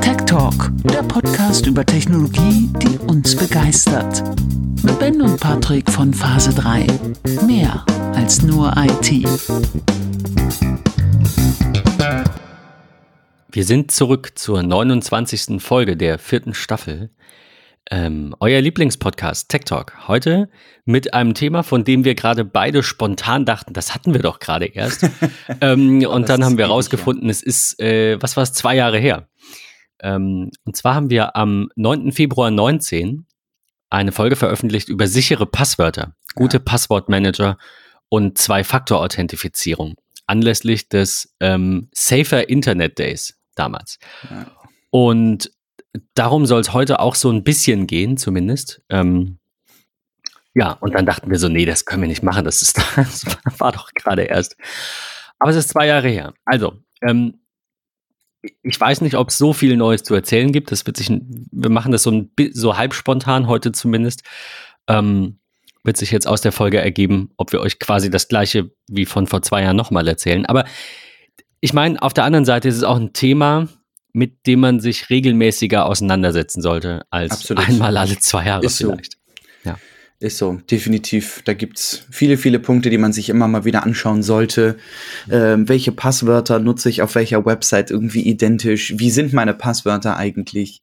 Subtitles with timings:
[0.00, 4.22] Tech Talk, der Podcast über Technologie, die uns begeistert.
[4.82, 6.86] Mit Ben und Patrick von Phase 3.
[7.46, 7.84] Mehr
[8.14, 9.26] als nur IT.
[13.50, 15.62] Wir sind zurück zur 29.
[15.62, 17.10] Folge der vierten Staffel.
[17.90, 20.08] Ähm, euer Lieblingspodcast Tech Talk.
[20.08, 20.48] Heute
[20.84, 24.66] mit einem Thema, von dem wir gerade beide spontan dachten, das hatten wir doch gerade
[24.66, 25.08] erst.
[25.60, 29.28] ähm, und dann haben wir rausgefunden, es ist, äh, was war es, zwei Jahre her.
[30.00, 32.10] Ähm, und zwar haben wir am 9.
[32.10, 33.26] Februar 19
[33.88, 36.62] eine Folge veröffentlicht über sichere Passwörter, gute ja.
[36.64, 37.56] Passwortmanager
[38.08, 39.94] und Zwei-Faktor-Authentifizierung
[40.26, 43.98] anlässlich des ähm, Safer Internet Days damals.
[44.28, 44.50] Ja.
[44.90, 45.50] Und
[46.14, 48.82] darum soll es heute auch so ein bisschen gehen, zumindest.
[48.88, 49.38] Ähm,
[50.54, 53.24] ja, und dann dachten wir so, nee, das können wir nicht machen, das, ist, das
[53.58, 54.56] war doch gerade erst.
[55.38, 56.32] Aber es ist zwei Jahre her.
[56.44, 57.40] Also, ähm,
[58.62, 60.70] ich weiß nicht, ob es so viel Neues zu erzählen gibt.
[60.70, 64.22] Das wird sich, wir machen das so, ein, so halb spontan heute zumindest.
[64.86, 65.38] Ähm,
[65.82, 69.26] wird sich jetzt aus der Folge ergeben, ob wir euch quasi das gleiche wie von
[69.26, 70.44] vor zwei Jahren nochmal erzählen.
[70.46, 70.64] Aber
[71.60, 73.68] ich meine, auf der anderen Seite ist es auch ein Thema,
[74.16, 77.68] mit dem man sich regelmäßiger auseinandersetzen sollte, als Absolut.
[77.68, 79.12] einmal alle zwei Jahre ist vielleicht.
[79.12, 79.70] So.
[79.70, 79.78] Ja.
[80.20, 81.42] Ist so, definitiv.
[81.44, 84.78] Da gibt es viele, viele Punkte, die man sich immer mal wieder anschauen sollte.
[85.30, 88.94] Ähm, welche Passwörter nutze ich auf welcher Website irgendwie identisch?
[88.96, 90.80] Wie sind meine Passwörter eigentlich?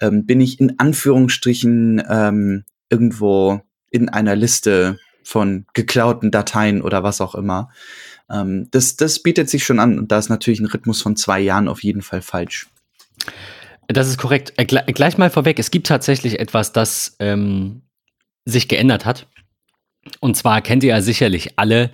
[0.00, 7.20] Ähm, bin ich in Anführungsstrichen ähm, irgendwo in einer Liste von geklauten Dateien oder was
[7.20, 7.70] auch immer?
[8.30, 11.40] Ähm, das, das bietet sich schon an und da ist natürlich ein Rhythmus von zwei
[11.40, 12.68] Jahren auf jeden Fall falsch.
[13.88, 14.52] Das ist korrekt.
[14.56, 17.82] Äh, gleich mal vorweg, es gibt tatsächlich etwas, das ähm,
[18.44, 19.26] sich geändert hat.
[20.20, 21.90] Und zwar kennt ihr ja sicherlich alle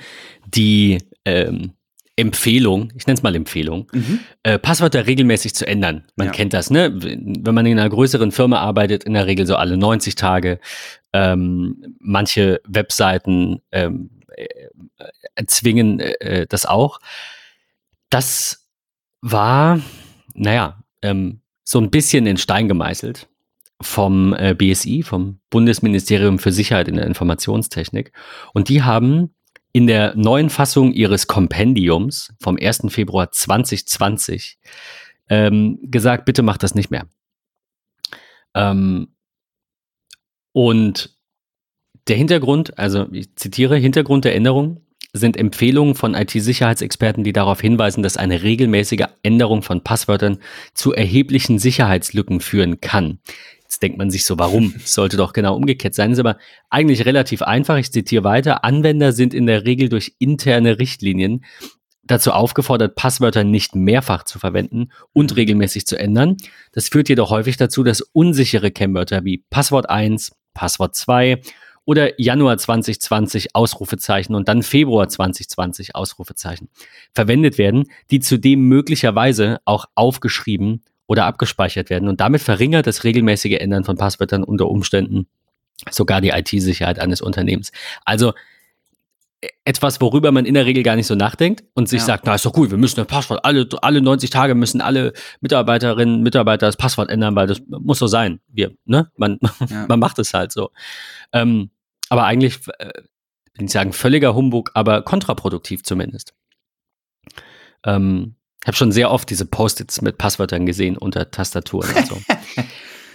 [0.47, 1.73] die ähm,
[2.17, 4.21] Empfehlung, ich nenne es mal Empfehlung, mhm.
[4.45, 6.05] äh, Passwörter regelmäßig zu ändern.
[6.15, 6.33] Man ja.
[6.33, 6.93] kennt das, ne?
[6.95, 10.61] Wenn man in einer größeren Firma arbeitet, in der Regel so alle 90 Tage.
[11.13, 16.99] Ähm, manche Webseiten ähm, äh, zwingen äh, das auch.
[18.11, 18.69] Das
[19.21, 19.81] war,
[20.35, 23.29] naja, ähm, so ein bisschen in Stein gemeißelt
[23.81, 28.13] vom äh, BSI, vom Bundesministerium für Sicherheit in der Informationstechnik.
[28.53, 29.35] Und die haben
[29.73, 32.83] in der neuen Fassung ihres Kompendiums vom 1.
[32.89, 34.59] Februar 2020
[35.29, 37.09] ähm, gesagt, bitte macht das nicht mehr.
[38.55, 39.09] Ähm,
[40.53, 41.14] und
[42.09, 44.81] der Hintergrund, also ich zitiere, Hintergrund der Änderung
[45.13, 50.39] sind Empfehlungen von IT-Sicherheitsexperten, die darauf hinweisen, dass eine regelmäßige Änderung von Passwörtern
[50.75, 53.21] zu erheblichen Sicherheitslücken führen kann.
[53.63, 54.75] Jetzt denkt man sich so, warum?
[54.77, 56.13] Es sollte doch genau umgekehrt sein.
[56.13, 56.37] Ist aber
[56.69, 57.77] eigentlich relativ einfach.
[57.77, 58.65] Ich zitiere weiter.
[58.65, 61.45] Anwender sind in der Regel durch interne Richtlinien
[62.07, 66.37] dazu aufgefordert, Passwörter nicht mehrfach zu verwenden und regelmäßig zu ändern.
[66.73, 71.41] Das führt jedoch häufig dazu, dass unsichere Kennwörter wie Passwort 1, Passwort 2
[71.85, 76.69] oder Januar 2020 Ausrufezeichen und dann Februar 2020 Ausrufezeichen
[77.13, 82.09] verwendet werden, die zudem möglicherweise auch aufgeschrieben oder abgespeichert werden.
[82.09, 85.27] Und damit verringert das regelmäßige Ändern von Passwörtern unter Umständen
[85.91, 87.73] sogar die IT-Sicherheit eines Unternehmens.
[88.05, 88.33] Also
[89.65, 92.07] etwas, worüber man in der Regel gar nicht so nachdenkt und sich ja.
[92.07, 95.13] sagt, na ist doch cool, wir müssen das Passwort, alle, alle 90 Tage müssen alle
[95.41, 98.41] Mitarbeiterinnen, Mitarbeiter das Passwort ändern, weil das muss so sein.
[98.49, 99.11] Wir, ne?
[99.17, 99.39] Man,
[99.69, 99.85] ja.
[99.89, 100.71] man macht es halt so.
[101.33, 101.71] Ähm,
[102.09, 102.91] aber eigentlich, äh,
[103.55, 106.35] will ich sagen, völliger Humbug, aber kontraproduktiv zumindest.
[107.85, 112.17] Ähm, ich habe schon sehr oft diese Post-its mit Passwörtern gesehen unter Tastaturen und so.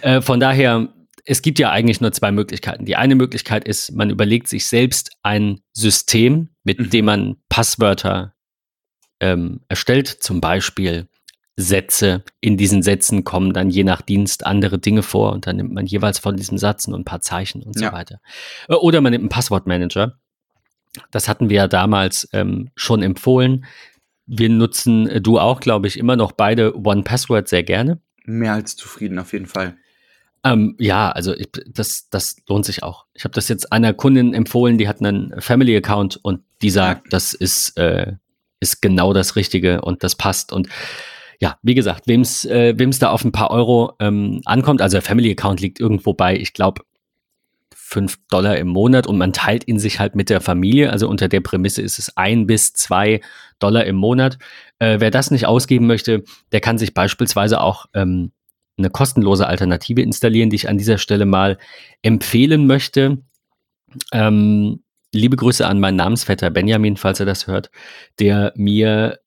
[0.00, 0.88] äh, von daher,
[1.30, 2.84] es gibt ja eigentlich nur zwei Möglichkeiten.
[2.84, 6.90] Die eine Möglichkeit ist, man überlegt sich selbst ein System, mit mhm.
[6.90, 8.34] dem man Passwörter
[9.20, 11.06] ähm, erstellt, zum Beispiel
[11.56, 12.24] Sätze.
[12.40, 15.86] In diesen Sätzen kommen dann je nach Dienst andere Dinge vor und dann nimmt man
[15.86, 17.92] jeweils von diesem Satz nur ein paar Zeichen und so ja.
[17.92, 18.20] weiter.
[18.68, 20.18] Äh, oder man nimmt einen Passwortmanager.
[21.12, 23.66] Das hatten wir ja damals ähm, schon empfohlen.
[24.26, 28.00] Wir nutzen, äh, du auch, glaube ich, immer noch beide One Password sehr gerne.
[28.24, 29.76] Mehr als zufrieden, auf jeden Fall.
[30.42, 33.06] Ähm, ja, also ich, das, das lohnt sich auch.
[33.12, 37.12] Ich habe das jetzt einer Kundin empfohlen, die hat einen Family Account und die sagt,
[37.12, 38.14] das ist, äh,
[38.58, 40.52] ist genau das Richtige und das passt.
[40.52, 40.68] Und
[41.40, 44.96] ja, wie gesagt, wem es äh, wem's da auf ein paar Euro ähm, ankommt, also
[44.96, 46.82] der Family Account liegt irgendwo bei, ich glaube,
[47.74, 50.90] 5 Dollar im Monat und man teilt ihn sich halt mit der Familie.
[50.90, 53.20] Also unter der Prämisse ist es ein bis zwei
[53.58, 54.38] Dollar im Monat.
[54.78, 56.22] Äh, wer das nicht ausgeben möchte,
[56.52, 58.30] der kann sich beispielsweise auch ähm,
[58.80, 61.58] eine kostenlose Alternative installieren, die ich an dieser Stelle mal
[62.02, 63.18] empfehlen möchte.
[64.12, 64.82] Ähm,
[65.12, 67.70] liebe Grüße an meinen Namensvetter Benjamin, falls er das hört,
[68.18, 69.18] der mir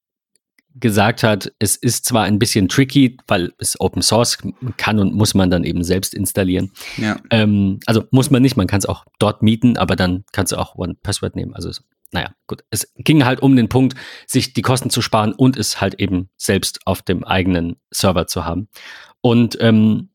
[0.76, 4.40] gesagt hat, es ist zwar ein bisschen tricky, weil es Open Source
[4.78, 6.72] kann und muss man dann eben selbst installieren.
[6.98, 7.18] Ja.
[7.30, 10.58] Ähm, also muss man nicht, man kann es auch dort mieten, aber dann kannst du
[10.58, 11.54] auch One Password nehmen.
[11.54, 11.72] Also
[12.12, 12.64] naja, gut.
[12.70, 13.96] Es ging halt um den Punkt,
[14.28, 18.46] sich die Kosten zu sparen und es halt eben selbst auf dem eigenen Server zu
[18.46, 18.70] haben.
[19.24, 20.10] Und ähm,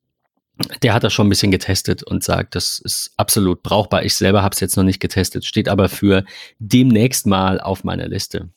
[0.82, 4.04] der hat das schon ein bisschen getestet und sagt, das ist absolut brauchbar.
[4.04, 6.24] Ich selber habe es jetzt noch nicht getestet, steht aber für
[6.58, 8.50] demnächst mal auf meiner Liste.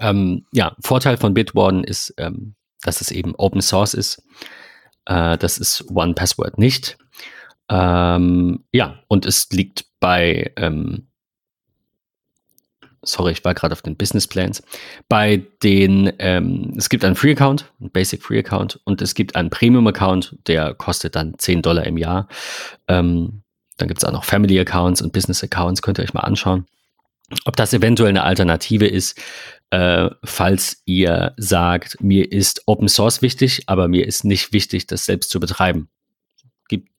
[0.00, 4.24] Ähm, ja, Vorteil von Bitwarden ist, ähm, dass es eben Open Source ist.
[5.04, 6.98] Äh, das ist One Password nicht.
[7.68, 11.06] Ähm, ja, und es liegt bei, ähm,
[13.04, 14.62] sorry, ich war gerade auf den Business Plans.
[15.08, 19.36] Bei den, ähm, es gibt einen Free Account, einen Basic Free Account und es gibt
[19.36, 22.28] einen Premium Account, der kostet dann 10 Dollar im Jahr.
[22.88, 23.42] Ähm,
[23.76, 26.66] dann gibt es auch noch Family Accounts und Business Accounts, könnt ihr euch mal anschauen.
[27.44, 29.18] Ob das eventuell eine Alternative ist,
[29.70, 35.04] äh, falls ihr sagt, mir ist Open Source wichtig, aber mir ist nicht wichtig, das
[35.04, 35.88] selbst zu betreiben.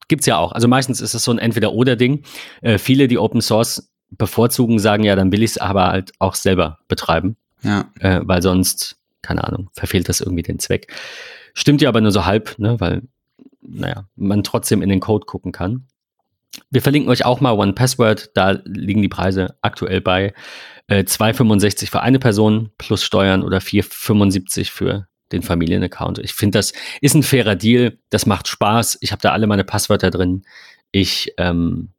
[0.08, 0.52] Gibt es ja auch.
[0.52, 2.24] Also meistens ist es so ein Entweder-Oder-Ding.
[2.62, 6.36] Äh, viele, die Open Source bevorzugen, sagen ja, dann will ich es aber halt auch
[6.36, 7.38] selber betreiben.
[7.62, 7.90] Ja.
[8.00, 10.94] Äh, weil sonst, keine Ahnung, verfehlt das irgendwie den Zweck.
[11.54, 13.04] Stimmt ja aber nur so halb, ne, weil,
[13.62, 15.88] naja, man trotzdem in den Code gucken kann.
[16.70, 20.34] Wir verlinken euch auch mal One Password, da liegen die Preise aktuell bei
[20.88, 26.20] äh, 2,65 für eine Person plus Steuern oder 4,75 für den Familienaccount.
[26.20, 29.00] Ich finde, das ist ein fairer Deal, das macht Spaß.
[29.02, 30.44] Ich habe da alle meine Passwörter drin.
[30.92, 31.90] Ich ähm,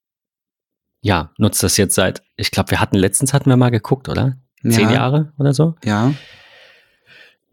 [1.07, 4.37] ja, nutze das jetzt seit, ich glaube, wir hatten letztens hatten wir mal geguckt, oder?
[4.63, 4.93] Zehn Ja.
[4.93, 5.77] Jahre oder so?
[5.85, 6.13] Ja.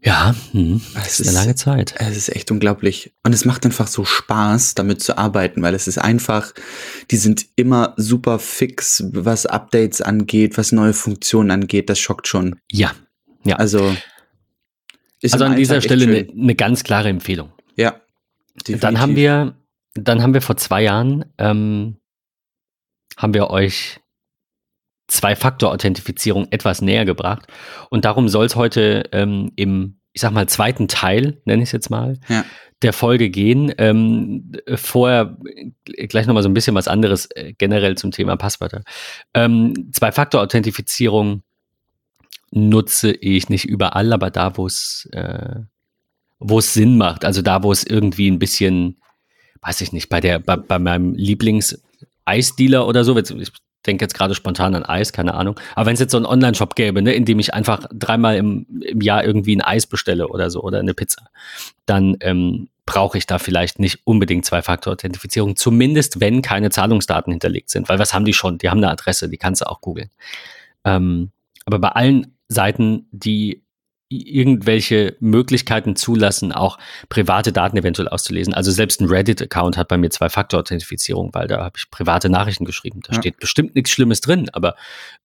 [0.02, 1.94] Ja, hm, das Es ist eine lange Zeit.
[1.96, 3.14] Es ist echt unglaublich.
[3.22, 6.52] Und es macht einfach so Spaß, damit zu arbeiten, weil es ist einfach,
[7.12, 11.88] die sind immer super fix, was Updates angeht, was neue Funktionen angeht.
[11.88, 12.56] Das schockt schon.
[12.70, 12.90] Ja,
[13.44, 13.56] ja.
[13.56, 13.96] Also,
[15.20, 17.52] ist also an dieser Stelle eine, eine ganz klare Empfehlung.
[17.76, 17.94] Ja.
[18.66, 19.54] Dann haben wir,
[19.94, 21.96] dann haben wir vor zwei Jahren, ähm,
[23.16, 24.00] haben wir euch
[25.08, 27.46] Zwei-Faktor-Authentifizierung etwas näher gebracht.
[27.90, 31.72] Und darum soll es heute ähm, im, ich sag mal, zweiten Teil, nenne ich es
[31.72, 32.44] jetzt mal, Ja.
[32.82, 33.72] der Folge gehen.
[33.76, 35.36] Ähm, vorher
[36.08, 38.82] gleich nochmal so ein bisschen was anderes äh, generell zum Thema Passwörter.
[39.34, 41.42] Ähm, Zwei-Faktor-Authentifizierung
[42.50, 45.56] nutze ich nicht überall, aber da, wo es äh,
[46.38, 47.24] wo es Sinn macht.
[47.24, 49.00] Also da, wo es irgendwie ein bisschen,
[49.62, 51.14] weiß ich nicht, bei der, bei, bei meinem
[52.26, 53.52] Lieblings-Eisdealer oder so, ich
[53.86, 55.60] denke jetzt gerade spontan an Eis, keine Ahnung.
[55.74, 58.66] Aber wenn es jetzt so einen Online-Shop gäbe, ne, in dem ich einfach dreimal im,
[58.80, 61.28] im Jahr irgendwie ein Eis bestelle oder so oder eine Pizza,
[61.86, 67.88] dann ähm, brauche ich da vielleicht nicht unbedingt Zwei-Faktor-Authentifizierung, zumindest wenn keine Zahlungsdaten hinterlegt sind.
[67.88, 68.58] Weil was haben die schon?
[68.58, 70.10] Die haben eine Adresse, die kannst du auch googeln.
[70.84, 71.30] Ähm,
[71.66, 73.63] aber bei allen Seiten, die
[74.08, 76.78] irgendwelche Möglichkeiten zulassen, auch
[77.08, 78.54] private Daten eventuell auszulesen.
[78.54, 83.00] Also selbst ein Reddit-Account hat bei mir Zwei-Faktor-Authentifizierung, weil da habe ich private Nachrichten geschrieben.
[83.02, 83.20] Da Ja.
[83.20, 84.76] steht bestimmt nichts Schlimmes drin, aber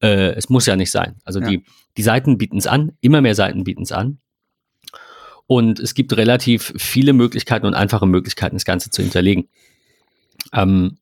[0.01, 1.15] äh, es muss ja nicht sein.
[1.25, 1.47] Also Ja.
[1.49, 1.63] die,
[1.97, 4.19] die Seiten bieten es an, immer mehr Seiten bieten es an.
[5.45, 9.49] Und es gibt relativ viele Möglichkeiten und einfache Möglichkeiten, das Ganze zu hinterlegen.
[10.53, 10.97] Ähm,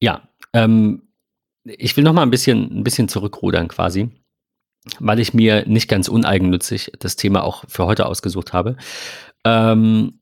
[0.00, 1.02] ja, ähm,
[1.64, 4.10] ich will noch mal ein bisschen, ein bisschen zurückrudern quasi,
[4.98, 8.76] weil ich mir nicht ganz uneigennützig das Thema auch für heute ausgesucht habe.
[9.44, 10.20] Ähm,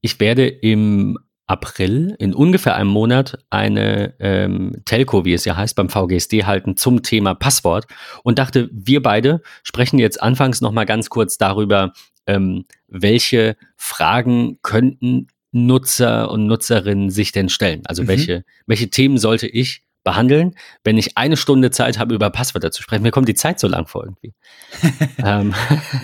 [0.00, 5.74] ich werde im April, in ungefähr einem Monat, eine ähm, Telco, wie es ja heißt,
[5.76, 7.86] beim VGSD halten zum Thema Passwort
[8.22, 11.92] und dachte, wir beide sprechen jetzt anfangs noch mal ganz kurz darüber,
[12.26, 17.82] ähm, welche Fragen könnten Nutzer und Nutzerinnen sich denn stellen?
[17.86, 18.08] Also Mhm.
[18.08, 22.82] welche, welche Themen sollte ich behandeln, wenn ich eine Stunde Zeit habe, über Passwörter zu
[22.82, 23.02] sprechen?
[23.02, 24.34] Mir kommt die Zeit so lang vor irgendwie.
[25.24, 25.54] ähm,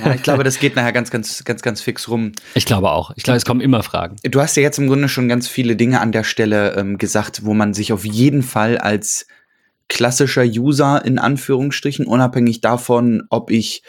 [0.04, 2.32] Ja, ich glaube, das geht nachher ganz, ganz, ganz, ganz fix rum.
[2.54, 3.12] ich glaube auch.
[3.16, 4.16] Ich glaube, es kommen immer Fragen.
[4.22, 7.44] Du hast ja jetzt im Grunde schon ganz viele Dinge an der Stelle ähm, gesagt,
[7.44, 9.26] wo man sich auf jeden Fall als
[9.88, 13.82] klassischer User in Anführungsstrichen, unabhängig davon, ob ich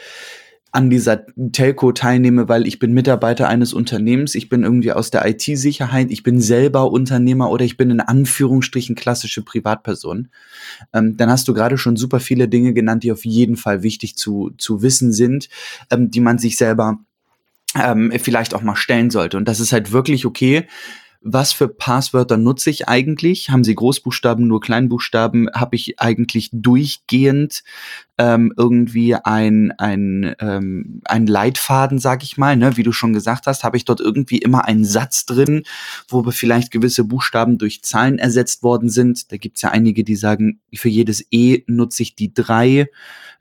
[0.72, 5.26] an dieser Telco teilnehme, weil ich bin Mitarbeiter eines Unternehmens, ich bin irgendwie aus der
[5.26, 10.28] IT-Sicherheit, ich bin selber Unternehmer oder ich bin in Anführungsstrichen klassische Privatperson.
[10.92, 14.16] Ähm, dann hast du gerade schon super viele Dinge genannt, die auf jeden Fall wichtig
[14.16, 15.48] zu, zu wissen sind,
[15.90, 16.98] ähm, die man sich selber
[17.74, 19.36] ähm, vielleicht auch mal stellen sollte.
[19.36, 20.66] Und das ist halt wirklich okay,
[21.28, 23.50] was für Passwörter nutze ich eigentlich?
[23.50, 25.48] Haben sie Großbuchstaben, nur Kleinbuchstaben?
[25.52, 27.64] Habe ich eigentlich durchgehend
[28.16, 32.76] ähm, irgendwie ein, ein, ähm, ein Leitfaden, sag ich mal, ne?
[32.76, 35.64] wie du schon gesagt hast, habe ich dort irgendwie immer einen Satz drin,
[36.08, 39.32] wo vielleicht gewisse Buchstaben durch Zahlen ersetzt worden sind.
[39.32, 42.86] Da gibt's ja einige, die sagen, für jedes E nutze ich die drei,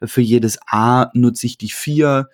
[0.04, 2.30] für jedes A nutze ich die vier.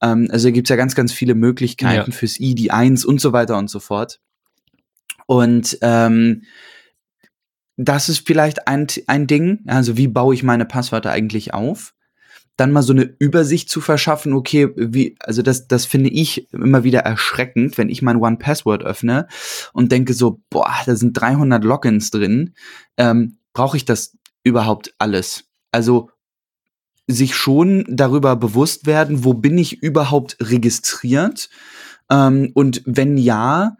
[0.00, 2.16] Ähm, also gibt's ja ganz, ganz viele Möglichkeiten Ja.
[2.16, 4.20] fürs I, die eins und so weiter und so fort.
[5.26, 6.42] Und ähm,
[7.76, 9.60] das ist vielleicht ein, ein Ding.
[9.66, 11.94] Also wie baue ich meine Passwörter eigentlich auf?
[12.56, 16.84] Dann mal so eine Übersicht zu verschaffen, okay, wie, also das, das finde ich immer
[16.84, 19.26] wieder erschreckend, wenn ich mein One Password öffne
[19.72, 22.54] und denke so, boah, da sind 300 Logins drin.
[22.96, 25.44] Ähm, Brauche ich das überhaupt alles?
[25.72, 26.10] Also
[27.06, 31.50] sich schon darüber bewusst werden, wo bin ich überhaupt registriert?
[32.10, 33.76] Ähm, und wenn ja,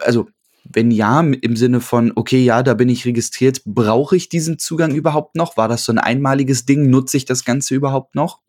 [0.00, 0.28] also
[0.76, 4.94] wenn ja, im Sinne von, okay, ja, da bin ich registriert, brauche ich diesen Zugang
[4.94, 5.56] überhaupt noch?
[5.56, 6.90] War das so ein einmaliges Ding?
[6.90, 8.40] Nutze ich das Ganze überhaupt noch?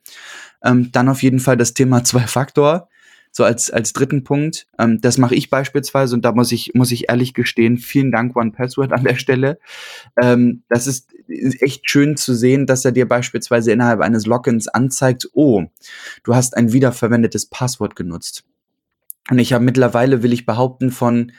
[0.62, 2.90] Ähm, dann auf jeden Fall das Thema Zwei-Faktor,
[3.32, 4.68] so als, als dritten Punkt.
[4.78, 8.36] Ähm, das mache ich beispielsweise und da muss ich, muss ich ehrlich gestehen, vielen Dank
[8.36, 9.58] One Password an der Stelle.
[10.22, 14.68] Ähm, das ist, ist echt schön zu sehen, dass er dir beispielsweise innerhalb eines Logins
[14.68, 15.64] anzeigt, oh,
[16.24, 18.44] du hast ein wiederverwendetes Passwort genutzt.
[19.30, 21.32] Und ich habe mittlerweile, will ich behaupten, von,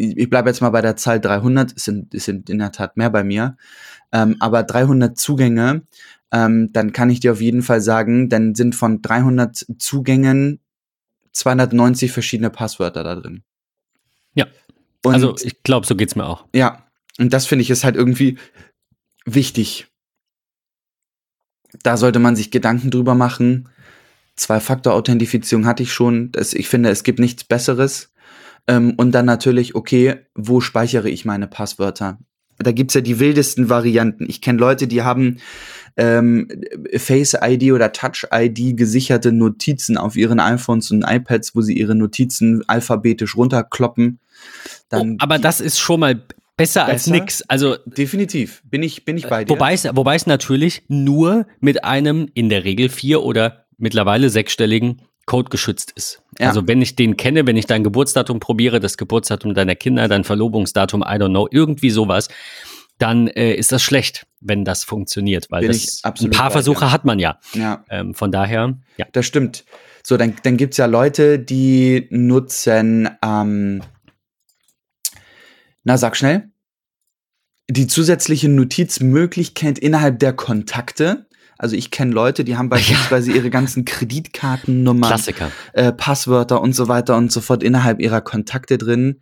[0.00, 2.96] ich bleibe jetzt mal bei der Zahl 300, es sind, es sind in der Tat
[2.96, 3.56] mehr bei mir,
[4.12, 5.82] ähm, aber 300 Zugänge,
[6.32, 10.60] ähm, dann kann ich dir auf jeden Fall sagen, dann sind von 300 Zugängen
[11.32, 13.42] 290 verschiedene Passwörter da drin.
[14.34, 14.46] Ja.
[15.04, 16.46] Und also ich glaube, so geht's mir auch.
[16.54, 16.86] ja,
[17.18, 18.38] und das finde ich ist halt irgendwie
[19.26, 19.88] wichtig.
[21.82, 23.68] Da sollte man sich Gedanken drüber machen.
[24.36, 26.32] Zwei-Faktor-Authentifizierung hatte ich schon.
[26.32, 28.09] Das, ich finde, es gibt nichts Besseres.
[28.70, 32.18] Ähm, und dann natürlich, okay, wo speichere ich meine Passwörter?
[32.58, 34.26] Da gibt's ja die wildesten Varianten.
[34.28, 35.38] Ich kenne Leute, die haben
[35.96, 36.46] ähm,
[36.94, 43.36] Face-ID oder Touch-ID gesicherte Notizen auf ihren iPhones und iPads, wo sie ihre Notizen alphabetisch
[43.36, 44.20] runterkloppen.
[44.88, 46.22] Dann oh, aber das ist schon mal
[46.56, 47.16] besser, als Besser?
[47.16, 47.42] nix.
[47.48, 49.52] Also definitiv bin ich bin ich bei dir.
[49.52, 55.02] Wobei es, wobei es natürlich nur mit einem in der Regel vier oder mittlerweile sechsstelligen
[55.26, 56.22] Code geschützt ist.
[56.38, 56.48] Ja.
[56.48, 60.24] Also wenn ich den kenne, wenn ich dein Geburtsdatum probiere, das Geburtsdatum deiner Kinder, dein
[60.24, 62.28] Verlobungsdatum, I don't know, irgendwie sowas,
[62.98, 66.50] dann äh, ist das schlecht, wenn das funktioniert, weil Bin das, ich ein absolut paar
[66.50, 66.92] Versuche dir.
[66.92, 67.38] hat man ja.
[67.54, 69.06] ja, Ähm, von daher, ja.
[69.12, 69.64] das stimmt.
[70.04, 73.82] So, dann, dann gibt's ja Leute, die nutzen, ähm,
[75.84, 76.50] na sag schnell,
[77.68, 81.26] die zusätzliche Notizmöglichkeit innerhalb der Kontakte.
[81.60, 85.52] Also ich kenne Leute, die haben beispielsweise ihre ganzen Kreditkartennummern, Klassiker.
[85.74, 89.20] äh, Passwörter und so weiter und so fort innerhalb ihrer Kontakte drin.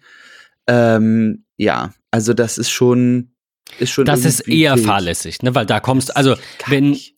[0.67, 3.33] Ähm, ja, also das ist schon,
[3.79, 4.05] ist schon.
[4.05, 4.87] Das ist eher wild.
[4.87, 5.55] fahrlässig, ne?
[5.55, 7.17] weil da kommst, also wenn, nicht.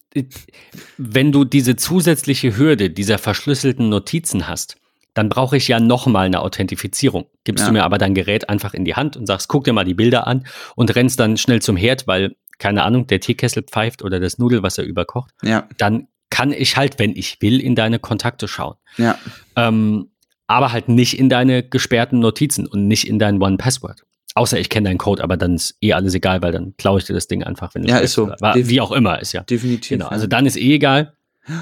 [0.97, 4.77] wenn du diese zusätzliche Hürde dieser verschlüsselten Notizen hast,
[5.15, 7.27] dann brauche ich ja nochmal eine Authentifizierung.
[7.45, 7.67] Gibst Ja.
[7.69, 9.95] du mir aber dein Gerät einfach in die Hand und sagst, guck dir mal die
[9.95, 10.47] Bilder an
[10.77, 14.85] und rennst dann schnell zum Herd, weil, keine Ahnung, der Teekessel pfeift oder das Nudelwasser
[14.85, 18.76] überkocht, Ja, dann kann ich halt, wenn ich will, in deine Kontakte schauen.
[18.97, 19.19] ja,
[19.57, 20.11] Ähm,
[20.47, 24.05] aber halt nicht in deine gesperrten Notizen und nicht in dein One-Password.
[24.37, 27.05] Außer ich kenne deinen Code, aber dann ist eh alles egal, weil dann klaue ich
[27.05, 28.29] dir das Ding einfach, wenn du Ja, ist so.
[28.38, 29.43] War, wie auch immer ist ja.
[29.43, 29.90] definitiv.
[29.99, 31.14] Genau, also dann ist eh egal.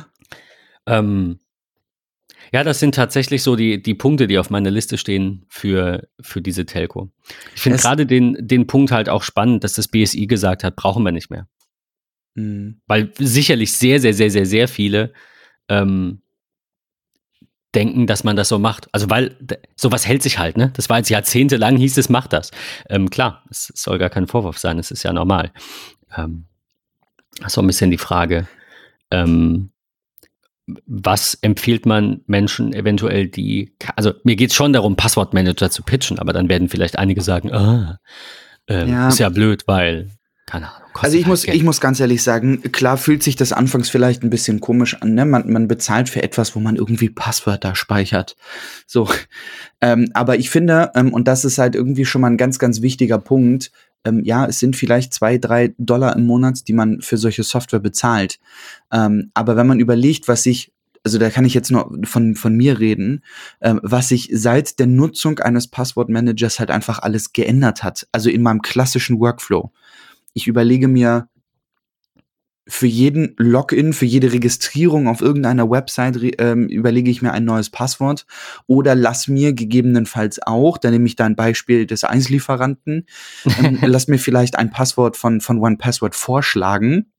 [0.87, 1.39] Ähm,
[2.53, 6.41] ja, das sind tatsächlich so die, die Punkte, die auf meiner Liste stehen für, für
[6.41, 7.11] diese Telco.
[7.55, 11.03] Ich finde gerade den, den Punkt halt auch spannend, dass das BSI gesagt hat, brauchen
[11.05, 11.47] wir nicht mehr.
[12.35, 12.81] Mhm.
[12.87, 15.13] Weil sicherlich sehr, sehr, sehr, sehr, sehr viele
[15.69, 16.23] ähm,
[17.75, 18.89] denken, dass man das so macht.
[18.93, 19.37] Also weil
[19.77, 20.71] sowas hält sich halt, ne?
[20.75, 22.51] Das war jetzt jahrzehntelang, hieß es, macht das.
[22.89, 25.53] Ähm, klar, es soll gar kein Vorwurf sein, es ist ja normal.
[26.17, 26.47] Ähm,
[27.47, 28.49] so ein bisschen die Frage,
[29.11, 29.71] ähm,
[30.87, 36.19] was empfiehlt man Menschen eventuell, die, also mir geht es schon darum, Passwortmanager zu pitchen,
[36.19, 37.99] aber dann werden vielleicht einige sagen, ah,
[38.69, 39.09] ähm, Ja.
[39.09, 40.11] ist ja blöd, weil,
[40.47, 40.89] keine Ahnung.
[40.93, 41.57] kostet Also ich halt muss, Geld.
[41.57, 45.15] ich muss ganz ehrlich sagen, klar fühlt sich das anfangs vielleicht ein bisschen komisch an,
[45.15, 45.25] ne?
[45.25, 48.37] Man, man bezahlt für etwas, wo man irgendwie Passwörter speichert.
[48.87, 49.09] So.
[49.81, 52.83] Ähm, aber ich finde, ähm, und das ist halt irgendwie schon mal ein ganz, ganz
[52.83, 53.71] wichtiger Punkt,
[54.05, 57.81] ähm, ja, es sind vielleicht zwei, drei Dollar im Monat, die man für solche Software
[57.81, 58.39] bezahlt.
[58.93, 60.73] Ähm, aber wenn man überlegt, was sich
[61.05, 63.25] also da kann ich jetzt nur von, von mir reden,
[63.63, 68.07] ähm, was sich seit der Nutzung eines Passwortmanagers halt einfach alles geändert hat.
[68.13, 69.71] Also in meinem klassischen Workflow.
[70.35, 71.29] Ich überlege mir
[72.69, 77.71] für jeden Login, für jede Registrierung auf irgendeiner Website ähm, überlege ich mir ein neues
[77.71, 78.27] Passwort
[78.67, 83.07] oder lass mir gegebenenfalls auch, da nehme ich da ein Beispiel des Einslieferanten,
[83.59, 87.11] ähm, lass mir vielleicht ein Passwort von, von OnePassword vorschlagen,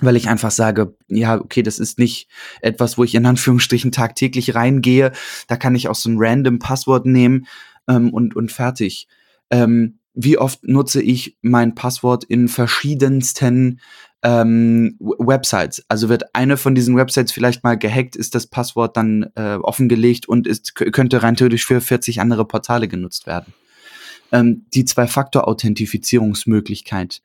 [0.00, 2.28] weil ich einfach sage, ja, okay, das ist nicht
[2.60, 5.12] etwas, wo ich in Anführungsstrichen tagtäglich reingehe.
[5.46, 7.46] Da kann ich auch so ein random Passwort nehmen
[7.88, 9.08] ähm, und, und fertig.
[9.50, 13.80] Ähm, wie oft nutze ich mein Passwort in verschiedensten
[14.22, 15.84] ähm, Websites.
[15.88, 20.26] Also wird eine von diesen Websites vielleicht mal gehackt, ist das Passwort dann äh, offengelegt
[20.28, 23.54] und ist, könnte rein theoretisch für 40 andere Portale genutzt werden.
[24.30, 27.22] Ähm, die Zwei-Faktor-Authentifizierungsmöglichkeit.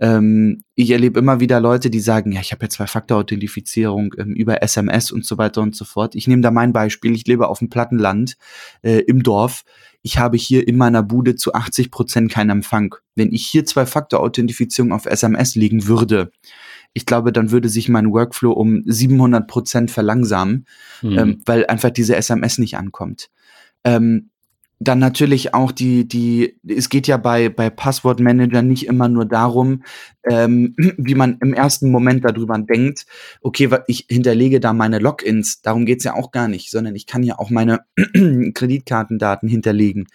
[0.00, 4.62] Ähm, ich erlebe immer wieder Leute, die sagen, ja, ich habe ja Zwei-Faktor-Authentifizierung ähm, über
[4.62, 6.14] SMS und so weiter und so fort.
[6.14, 7.14] Ich nehme da mein Beispiel.
[7.14, 8.36] Ich lebe auf dem Plattenland
[8.82, 9.64] äh, im Dorf
[10.02, 12.94] ich habe hier in meiner Bude zu 80 Prozent keinen Empfang.
[13.14, 16.30] Wenn ich hier Zwei-Faktor-Authentifizierung auf SMS legen würde,
[16.94, 20.66] ich glaube, dann würde sich mein Workflow um 700 Prozent verlangsamen,
[21.02, 21.18] mhm.
[21.18, 23.30] ähm, weil einfach diese SMS nicht ankommt.
[23.84, 24.30] Ähm,
[24.80, 29.82] dann natürlich auch die, die, es geht ja bei, bei Passwortmanager nicht immer nur darum,
[30.28, 33.06] ähm, wie man im ersten Moment darüber denkt,
[33.40, 37.24] okay, ich hinterlege da meine Logins, darum geht's ja auch gar nicht, sondern ich kann
[37.24, 37.80] ja auch meine
[38.54, 40.06] Kreditkartendaten hinterlegen.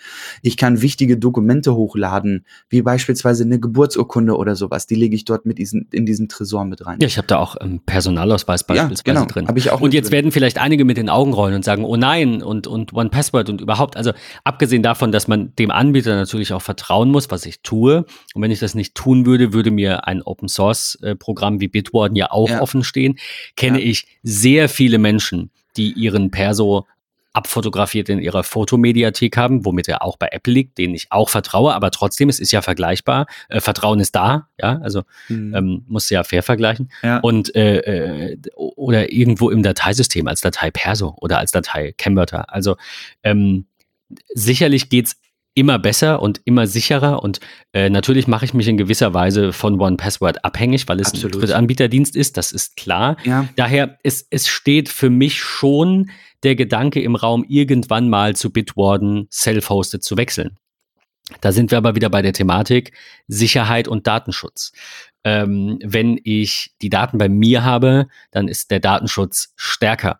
[0.41, 5.45] Ich kann wichtige Dokumente hochladen, wie beispielsweise eine Geburtsurkunde oder sowas, die lege ich dort
[5.45, 6.99] mit diesen, in diesen Tresor mit rein.
[7.01, 9.47] Ja, ich habe da auch ähm, Personalausweis beispielsweise ja, genau, drin.
[9.47, 10.13] Hab ich auch und jetzt drin.
[10.13, 13.49] werden vielleicht einige mit den Augen rollen und sagen, oh nein, und, und One Password
[13.49, 14.13] und überhaupt, also
[14.53, 18.05] abgesehen davon, dass man dem Anbieter natürlich auch vertrauen muss, was ich tue.
[18.35, 21.67] Und wenn ich das nicht tun würde, würde mir ein Open Source äh, Programm wie
[21.67, 22.61] Bitwarden ja auch ja.
[22.61, 23.17] offen stehen,
[23.55, 23.87] kenne ja.
[23.87, 26.85] ich sehr viele Menschen, die ihren Perso
[27.33, 31.73] abfotografiert in ihrer Fotomediathek haben, womit er auch bei Apple liegt, denen ich auch vertraue,
[31.73, 33.25] aber trotzdem, es ist ja vergleichbar.
[33.49, 35.55] Äh, Vertrauen ist da, ja, also mhm.
[35.55, 36.91] ähm, muss ja fair vergleichen.
[37.01, 37.17] Ja.
[37.19, 42.53] Und äh, äh, oder irgendwo im Dateisystem als Datei Perso oder als Datei Camwörter.
[42.53, 42.77] Also
[43.23, 43.65] ähm,
[44.33, 45.15] sicherlich geht's
[45.55, 47.39] immer besser und immer sicherer und
[47.73, 51.35] äh, natürlich mache ich mich in gewisser Weise von One Password abhängig, weil es Absolut.
[51.35, 53.17] ein Drittanbieterdienst ist, das ist klar.
[53.23, 53.47] Ja.
[53.55, 56.09] Daher es, es steht für mich schon
[56.41, 60.57] der Gedanke im Raum, irgendwann mal zu Bitwarden self-hosted zu wechseln.
[61.41, 62.91] Da sind wir aber wieder bei der Thematik
[63.27, 64.73] Sicherheit und Datenschutz.
[65.23, 70.19] Ähm, wenn ich die Daten bei mir habe, dann ist der Datenschutz stärker.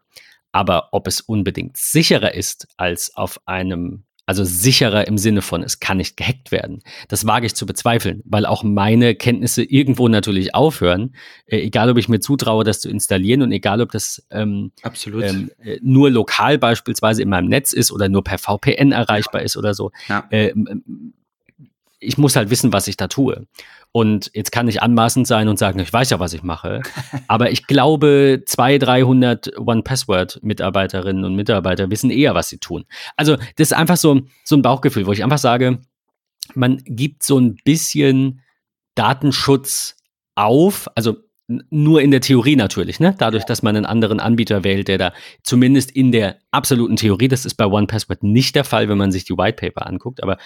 [0.53, 5.81] Aber ob es unbedingt sicherer ist als auf einem also sicherer im Sinne von, es
[5.81, 6.81] kann nicht gehackt werden.
[7.09, 11.13] Das wage ich zu bezweifeln, weil auch meine Kenntnisse irgendwo natürlich aufhören.
[11.45, 15.23] Äh, egal, ob ich mir zutraue, das zu installieren und egal, ob das ähm, Absolut.
[15.25, 19.57] Ähm, äh, nur lokal beispielsweise in meinem Netz ist oder nur per VPN erreichbar ist
[19.57, 19.91] oder so.
[20.07, 20.25] Ja.
[20.29, 20.53] Äh,
[22.03, 23.47] ich muss halt wissen, was ich da tue.
[23.91, 26.81] Und jetzt kann ich anmaßend sein und sagen, ich weiß ja, was ich mache.
[27.27, 32.85] Aber ich glaube, 200, 300 One-Password-Mitarbeiterinnen und Mitarbeiter wissen eher, was sie tun.
[33.17, 35.79] Also, das ist einfach so, so ein Bauchgefühl, wo ich einfach sage,
[36.55, 38.41] man gibt so ein bisschen
[38.95, 39.95] Datenschutz
[40.35, 40.89] auf.
[40.95, 43.15] Also, nur in der Theorie natürlich, ne?
[43.17, 45.13] Dadurch, dass man einen anderen Anbieter wählt, der da
[45.43, 49.25] zumindest in der absoluten Theorie, das ist bei OnePassword nicht der Fall, wenn man sich
[49.25, 50.37] die White Paper anguckt, aber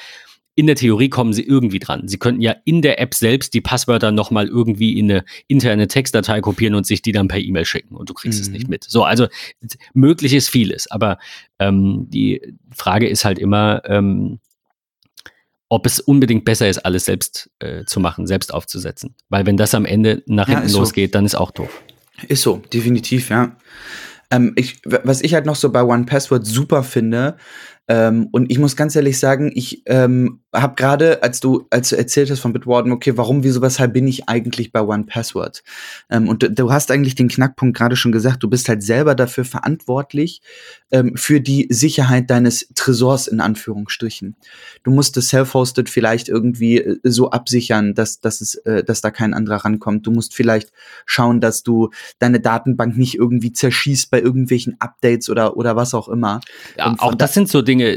[0.57, 2.07] in der Theorie kommen sie irgendwie dran.
[2.07, 6.41] Sie könnten ja in der App selbst die Passwörter nochmal irgendwie in eine interne Textdatei
[6.41, 8.43] kopieren und sich die dann per E-Mail schicken und du kriegst mhm.
[8.43, 8.83] es nicht mit.
[8.83, 9.27] So, also
[9.93, 11.19] möglich ist vieles, aber
[11.59, 12.41] ähm, die
[12.75, 14.39] Frage ist halt immer, ähm,
[15.69, 19.13] ob es unbedingt besser ist, alles selbst äh, zu machen, selbst aufzusetzen.
[19.29, 21.13] Weil wenn das am Ende nach hinten ja, losgeht, so.
[21.19, 21.83] dann ist auch doof.
[22.27, 23.55] Ist so, definitiv, ja.
[24.31, 27.37] Ähm, ich, was ich halt noch so bei One Password super finde,
[27.87, 31.97] ähm, und ich muss ganz ehrlich sagen, ich ähm, habe gerade, als du, als du
[31.97, 35.63] erzählt hast von Bitwarden, okay, warum, wieso, weshalb bin ich eigentlich bei One Password?
[36.09, 39.15] Ähm, und du, du, hast eigentlich den Knackpunkt gerade schon gesagt, du bist halt selber
[39.15, 40.41] dafür verantwortlich
[40.91, 44.35] ähm, für die Sicherheit deines Tresors in Anführungsstrichen.
[44.83, 49.11] Du musst es self-hosted vielleicht irgendwie äh, so absichern, dass, dass es, äh, dass da
[49.11, 50.07] kein anderer rankommt.
[50.07, 50.71] Du musst vielleicht
[51.05, 56.07] schauen, dass du deine Datenbank nicht irgendwie zerschießt bei irgendwelchen Updates oder, oder was auch
[56.07, 56.41] immer.
[56.77, 57.93] Ja, auch das sind so Dinge, Dinge,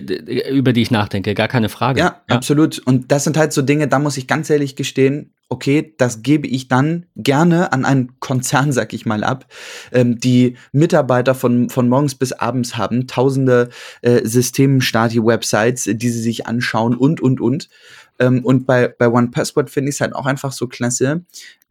[0.48, 2.00] über die ich nachdenke, gar keine Frage.
[2.00, 2.78] Ja, ja, absolut.
[2.78, 6.46] Und das sind halt so Dinge, da muss ich ganz ehrlich gestehen, okay, das gebe
[6.46, 9.46] ich dann gerne an einen Konzern, sag ich mal, ab,
[9.92, 13.70] ähm, die Mitarbeiter von, von morgens bis abends haben, tausende
[14.02, 17.68] äh, Systemstati-Websites, die sie sich anschauen und, und, und.
[18.18, 21.24] Ähm, und bei, bei OnePassword finde ich es halt auch einfach so klasse,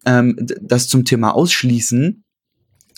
[0.05, 2.23] ähm, das zum Thema Ausschließen,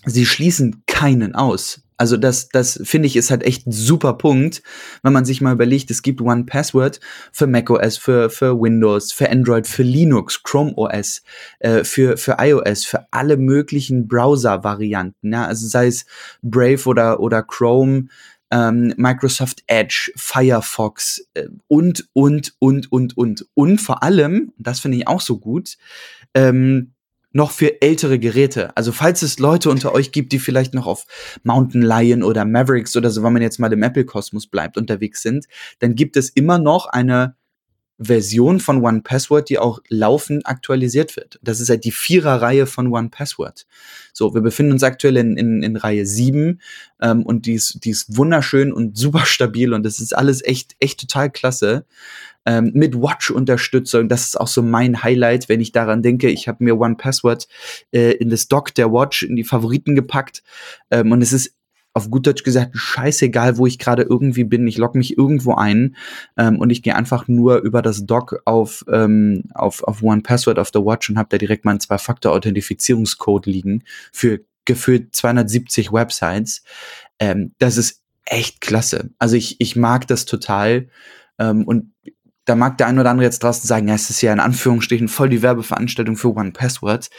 [0.05, 1.81] sie schließen keinen aus.
[2.01, 4.63] Also das, das finde ich ist halt echt ein super Punkt,
[5.03, 6.99] wenn man sich mal überlegt, es gibt One Password
[7.31, 11.21] für macOS, für, für Windows, für Android, für Linux, Chrome OS,
[11.59, 15.31] äh, für, für iOS, für alle möglichen Browser-Varianten.
[15.31, 15.45] Ja?
[15.45, 16.07] Also sei es
[16.41, 18.07] Brave oder, oder Chrome,
[18.49, 23.45] ähm, Microsoft Edge, Firefox äh, und, und, und, und, und.
[23.53, 25.77] Und vor allem, das finde ich auch so gut,
[26.33, 26.93] ähm,
[27.31, 28.75] noch für ältere Geräte.
[28.75, 31.05] Also falls es Leute unter euch gibt, die vielleicht noch auf
[31.43, 35.45] Mountain Lion oder Mavericks oder so, wenn man jetzt mal im Apple-Kosmos bleibt, unterwegs sind,
[35.79, 37.35] dann gibt es immer noch eine
[38.01, 41.39] Version von One Password, die auch laufend aktualisiert wird.
[41.43, 43.65] Das ist halt die Vierer-Reihe von One Password.
[44.13, 46.59] So, wir befinden uns aktuell in, in, in Reihe 7
[47.01, 50.75] ähm, und die ist, die ist wunderschön und super stabil und das ist alles echt,
[50.79, 51.85] echt total klasse.
[52.43, 56.27] Ähm, mit Watch-Unterstützung, das ist auch so mein Highlight, wenn ich daran denke.
[56.29, 57.47] Ich habe mir One Password
[57.91, 60.41] äh, in das Dock der Watch in die Favoriten gepackt
[60.89, 61.53] ähm, und es ist
[61.93, 64.67] auf gut Deutsch gesagt, scheißegal, wo ich gerade irgendwie bin.
[64.67, 65.95] Ich logge mich irgendwo ein
[66.37, 70.59] ähm, und ich gehe einfach nur über das Dock auf, ähm, auf, auf One Password
[70.59, 76.63] auf der Watch und habe da direkt meinen Zwei-Faktor-Authentifizierungscode liegen für gefühlt 270 Websites.
[77.19, 79.09] Ähm, das ist echt klasse.
[79.19, 80.87] Also ich, ich mag das total.
[81.39, 81.90] Ähm, und
[82.51, 85.07] da mag der ein oder andere jetzt draußen sagen, ja, es ist ja in Anführungsstrichen
[85.07, 87.09] voll die Werbeveranstaltung für One Password.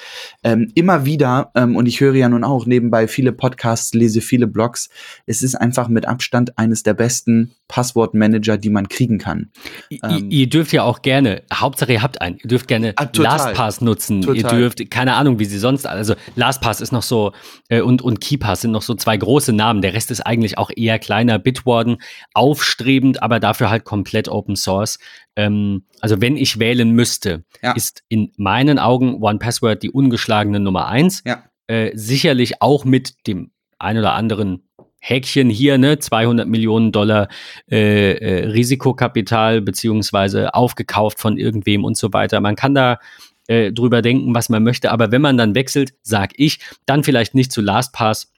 [0.43, 4.47] Ähm, immer wieder, ähm, und ich höre ja nun auch nebenbei viele Podcasts, lese viele
[4.47, 4.91] Blogs,
[5.25, 9.51] es ist einfach mit Abstand eines der besten Passwortmanager, die man kriegen kann.
[9.91, 13.81] Ähm, ihr, dürft ja auch gerne, Hauptsache ihr habt einen, ihr dürft gerne ah, LastPass
[13.81, 14.37] nutzen, total.
[14.37, 17.33] ihr dürft, keine Ahnung, wie sie sonst, also LastPass ist noch so,
[17.71, 20.71] äh, und, und KeyPass sind noch so zwei große Namen, der Rest ist eigentlich auch
[20.77, 21.97] eher kleiner, Bitwarden,
[22.35, 24.99] aufstrebend, aber dafür halt komplett Open Source.
[25.37, 27.73] Ähm, also wenn ich wählen müsste, ja.
[27.73, 31.23] ist in meinen Augen One Password die ungeschlagene Nummer eins.
[31.25, 31.45] Ja.
[31.67, 34.69] Äh, sicherlich auch mit dem ein oder anderen
[35.05, 37.29] Häkchen hier, ne, 200 Millionen Dollar
[37.71, 42.41] äh, äh, Risikokapital beziehungsweise aufgekauft von irgendwem und so weiter.
[42.41, 43.01] Man kann da
[43.49, 47.35] äh, drüber denken, was man möchte, aber wenn man dann wechselt, sag ich, dann vielleicht
[47.35, 48.32] nicht zu LastPass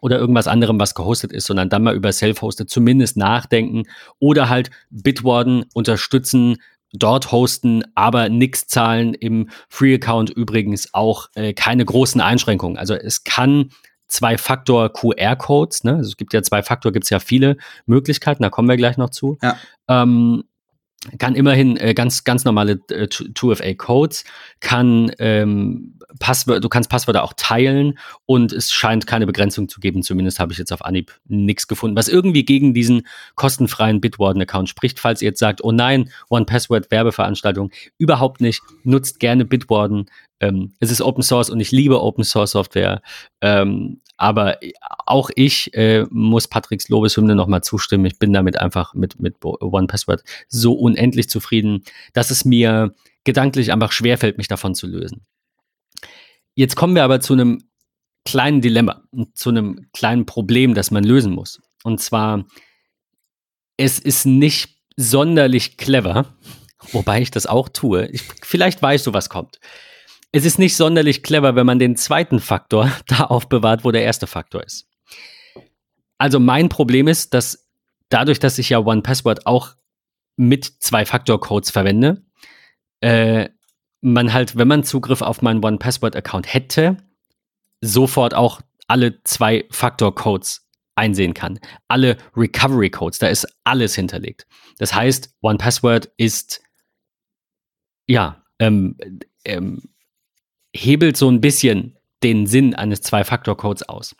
[0.00, 3.84] oder irgendwas anderem, was gehostet ist, sondern dann mal über Self-Hosted zumindest nachdenken
[4.18, 6.56] oder halt Bitwarden unterstützen,
[6.92, 9.14] dort hosten, aber nichts zahlen.
[9.14, 12.78] Im Free-Account übrigens auch äh, keine großen Einschränkungen.
[12.78, 13.70] Also es kann
[14.08, 15.84] Zwei-Faktor-QR-Codes.
[15.84, 15.96] Ne?
[15.96, 18.96] Also es gibt ja zwei Faktor, gibt es ja viele Möglichkeiten, da kommen wir gleich
[18.96, 19.36] noch zu.
[19.42, 19.58] Ja.
[19.86, 20.44] Ähm,
[21.18, 24.24] kann immerhin äh, ganz, ganz normale äh, 2FA-Codes,
[24.60, 30.02] kann ähm, Passwörter, du kannst Passwörter auch teilen und es scheint keine Begrenzung zu geben.
[30.02, 33.06] Zumindest habe ich jetzt auf Anhieb nichts gefunden, was irgendwie gegen diesen
[33.36, 34.98] kostenfreien Bitwarden-Account spricht.
[34.98, 40.06] Falls ihr jetzt sagt, oh nein, One-Password-Werbeveranstaltung, überhaupt nicht, nutzt gerne Bitwarden.
[40.40, 43.02] Ähm, es ist Open Source und ich liebe Open Source Software.
[43.40, 44.58] Ähm, aber
[45.06, 48.04] auch ich äh, muss Patricks Lobeshymne nochmal zustimmen.
[48.04, 53.72] Ich bin damit einfach mit, mit One Password so unendlich zufrieden, dass es mir gedanklich
[53.72, 55.24] einfach schwerfällt, mich davon zu lösen.
[56.54, 57.62] Jetzt kommen wir aber zu einem
[58.24, 59.02] kleinen Dilemma,
[59.34, 61.60] zu einem kleinen Problem, das man lösen muss.
[61.84, 62.44] Und zwar,
[63.76, 66.34] es ist nicht sonderlich clever,
[66.90, 68.08] wobei ich das auch tue.
[68.08, 69.60] Ich, vielleicht weißt du, was kommt
[70.32, 74.26] es ist nicht sonderlich clever, wenn man den zweiten Faktor da aufbewahrt, wo der erste
[74.26, 74.86] Faktor ist.
[76.18, 77.68] Also mein Problem ist, dass
[78.08, 79.74] dadurch, dass ich ja OnePassword auch
[80.36, 82.24] mit Zwei-Faktor-Codes verwende,
[83.00, 83.48] äh,
[84.00, 86.96] man halt, wenn man Zugriff auf meinen OnePassword-Account hätte,
[87.80, 91.60] sofort auch alle Zwei-Faktor-Codes einsehen kann.
[91.86, 94.46] Alle Recovery-Codes, da ist alles hinterlegt.
[94.78, 96.60] Das heißt, OnePassword ist
[98.06, 98.96] ja ähm,
[99.44, 99.82] ähm,
[100.78, 104.16] hebelt so ein bisschen den Sinn eines Zwei-Faktor-Codes aus.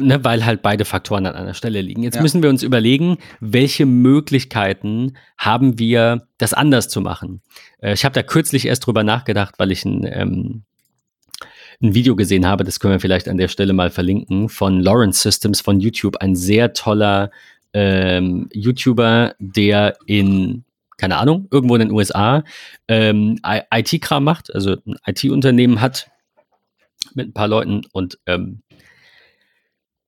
[0.00, 2.04] Ne, weil halt beide Faktoren an einer Stelle liegen.
[2.04, 2.22] Jetzt ja.
[2.22, 7.42] müssen wir uns überlegen, welche Möglichkeiten haben wir, das anders zu machen.
[7.80, 10.62] Äh, ich habe da kürzlich erst drüber nachgedacht, weil ich ein, ähm,
[11.82, 15.20] ein Video gesehen habe, das können wir vielleicht an der Stelle mal verlinken, von Lawrence
[15.20, 17.32] Systems von YouTube, ein sehr toller
[17.72, 20.64] ähm, YouTuber, der in
[20.98, 22.44] keine Ahnung, irgendwo in den USA
[22.88, 26.10] ähm, IT-Kram macht, also ein IT-Unternehmen hat
[27.14, 28.62] mit ein paar Leuten und ähm,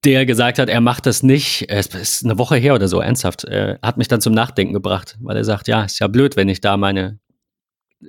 [0.04, 3.44] der gesagt hat, er macht das nicht, es ist eine Woche her oder so, ernsthaft,
[3.44, 6.48] äh, hat mich dann zum Nachdenken gebracht, weil er sagt, ja, ist ja blöd, wenn
[6.48, 7.18] ich da meine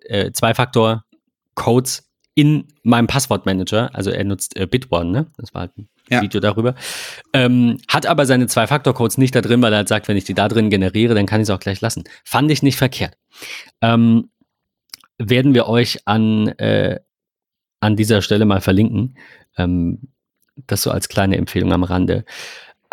[0.04, 5.28] äh, Zwei-Faktor-Codes in meinem Passwortmanager, also er nutzt äh, Bitwarden, ne?
[5.38, 6.22] Das war halt ein ja.
[6.22, 6.76] Video darüber.
[7.34, 10.34] Ähm, hat aber seine Zwei-Faktor-Codes nicht da drin, weil er halt sagt, wenn ich die
[10.34, 12.04] da drin generiere, dann kann ich es auch gleich lassen.
[12.24, 13.18] Fand ich nicht verkehrt.
[13.82, 14.30] Ähm,
[15.18, 17.00] werden wir euch an, äh,
[17.80, 19.18] an dieser Stelle mal verlinken.
[19.58, 20.12] Ähm,
[20.68, 22.26] das so als kleine Empfehlung am Rande.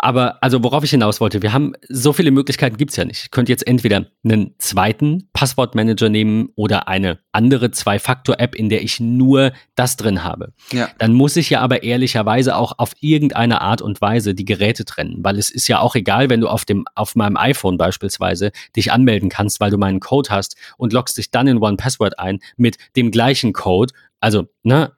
[0.01, 3.23] Aber also worauf ich hinaus wollte, wir haben so viele Möglichkeiten gibt es ja nicht.
[3.25, 9.01] Ich könnte jetzt entweder einen zweiten Passwortmanager nehmen oder eine andere Zwei-Faktor-App, in der ich
[9.01, 10.53] nur das drin habe.
[10.71, 10.87] Ja.
[10.99, 15.17] Dann muss ich ja aber ehrlicherweise auch auf irgendeine Art und Weise die Geräte trennen,
[15.19, 18.93] weil es ist ja auch egal, wenn du auf dem auf meinem iPhone beispielsweise dich
[18.93, 22.39] anmelden kannst, weil du meinen Code hast und loggst dich dann in One Password ein
[22.55, 23.93] mit dem gleichen Code.
[24.21, 24.91] Also, ne,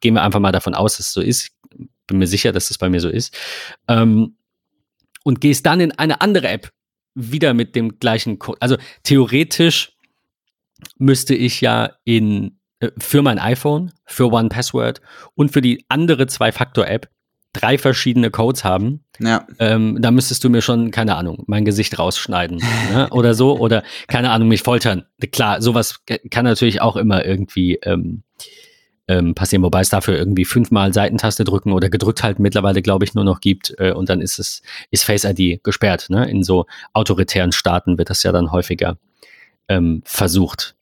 [0.00, 1.50] gehen wir einfach mal davon aus, dass es so ist
[2.06, 3.36] bin mir sicher, dass das bei mir so ist.
[3.88, 4.36] Ähm,
[5.24, 6.70] und gehst dann in eine andere App
[7.14, 8.58] wieder mit dem gleichen Code.
[8.60, 9.96] Also theoretisch
[10.98, 15.00] müsste ich ja in äh, für mein iPhone, für One Password
[15.34, 17.08] und für die andere Zwei-Faktor-App
[17.52, 19.04] drei verschiedene Codes haben.
[19.18, 19.46] Ja.
[19.58, 22.58] Ähm, da müsstest du mir schon, keine Ahnung, mein Gesicht rausschneiden
[22.92, 23.08] ne?
[23.10, 25.06] oder so oder keine Ahnung, mich foltern.
[25.32, 28.22] Klar, sowas kann natürlich auch immer irgendwie ähm,
[29.08, 33.14] ähm, passieren, wobei es dafür irgendwie fünfmal Seitentaste drücken oder gedrückt halten mittlerweile, glaube ich,
[33.14, 36.06] nur noch gibt äh, und dann ist es, ist Face ID gesperrt.
[36.08, 36.28] Ne?
[36.28, 38.98] In so autoritären Staaten wird das ja dann häufiger
[39.68, 40.74] ähm, versucht.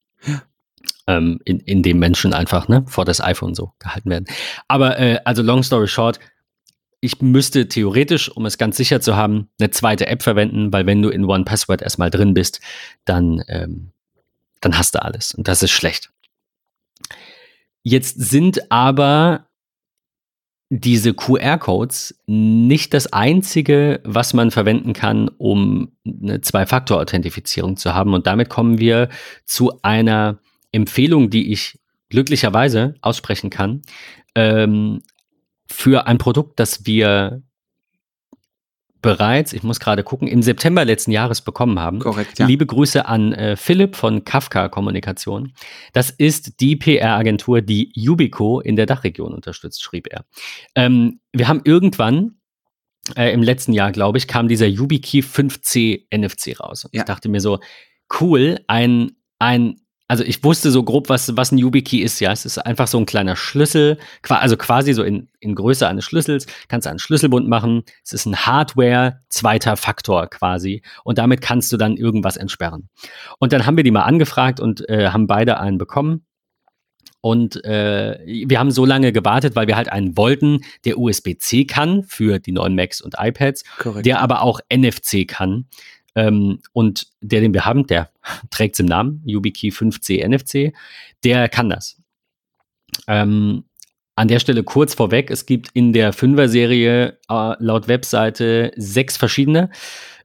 [1.07, 4.25] Ähm, in, in dem Menschen einfach ne, vor das iPhone so gehalten werden.
[4.69, 6.19] Aber äh, also long story short,
[7.01, 11.03] ich müsste theoretisch, um es ganz sicher zu haben, eine zweite App verwenden, weil wenn
[11.03, 12.61] du in One Password erstmal drin bist,
[13.05, 13.93] dann, ähm,
[14.63, 15.35] dann hast du alles.
[15.35, 16.14] Und das ist schlecht.
[17.85, 19.47] Jetzt sind aber
[20.71, 28.15] diese QR-Codes nicht das einzige, was man verwenden kann, um eine Zwei-Faktor-Authentifizierung zu haben.
[28.15, 29.11] Und damit kommen wir
[29.45, 30.39] zu einer
[30.73, 33.83] Empfehlung, die ich glücklicherweise aussprechen kann,
[34.35, 35.03] ähm,
[35.67, 37.43] für ein Produkt, das wir
[39.05, 41.99] bereits, ich muss gerade gucken, im September letzten Jahres bekommen haben.
[41.99, 42.47] Korrekt, ja.
[42.47, 45.53] Liebe Grüße an äh, Philipp von Kafka Kommunikation.
[45.93, 50.25] Das ist die PR-Agentur, die Yubico in der Dachregion unterstützt, schrieb er.
[50.75, 52.37] Ähm, wir haben irgendwann
[53.15, 56.85] äh, im letzten Jahr, glaube ich, kam dieser YubiKey 5C NFC raus.
[56.85, 57.03] Und ja.
[57.03, 57.61] ich dachte mir so,
[58.21, 62.31] cool, ein, ein also ich wusste so grob, was, was ein YubiKey ist, ja.
[62.31, 66.47] Es ist einfach so ein kleiner Schlüssel, also quasi so in, in Größe eines Schlüssels,
[66.69, 67.85] kannst du einen Schlüsselbund machen.
[68.05, 70.83] Es ist ein Hardware, zweiter Faktor quasi.
[71.05, 72.91] Und damit kannst du dann irgendwas entsperren.
[73.39, 76.27] Und dann haben wir die mal angefragt und äh, haben beide einen bekommen.
[77.23, 82.03] Und äh, wir haben so lange gewartet, weil wir halt einen wollten, der USB-C kann
[82.03, 84.05] für die neuen Macs und iPads, Korrekt.
[84.05, 85.65] der aber auch NFC kann.
[86.15, 88.11] Ähm, und der, den wir haben, der
[88.51, 90.75] trägt es im Namen, YubiKey 5C NFC,
[91.25, 92.01] der kann das.
[93.07, 93.65] Ähm,
[94.17, 99.71] an der Stelle kurz vorweg, es gibt in der 5er-Serie äh, laut Webseite sechs verschiedene.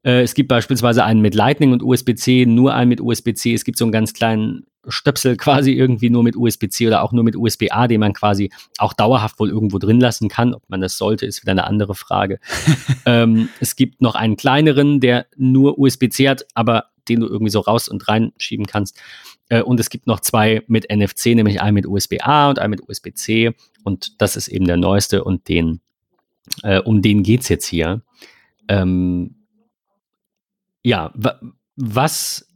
[0.04, 3.54] Äh, es gibt beispielsweise einen mit Lightning und USB-C, nur einen mit USB-C.
[3.54, 7.24] Es gibt so einen ganz kleinen Stöpsel quasi irgendwie nur mit USB-C oder auch nur
[7.24, 10.54] mit USB-A, den man quasi auch dauerhaft wohl irgendwo drin lassen kann.
[10.54, 12.40] Ob man das sollte, ist wieder eine andere Frage.
[13.06, 17.60] ähm, es gibt noch einen kleineren, der nur USB-C hat, aber den du irgendwie so
[17.60, 18.98] raus und reinschieben kannst.
[19.50, 22.88] Äh, und es gibt noch zwei mit NFC, nämlich einen mit USB-A und einen mit
[22.88, 23.54] USB-C.
[23.84, 25.82] Und das ist eben der neueste und den,
[26.64, 28.02] äh, um den geht es jetzt hier.
[28.68, 29.36] Ähm,
[30.84, 31.14] ja,
[31.76, 32.48] was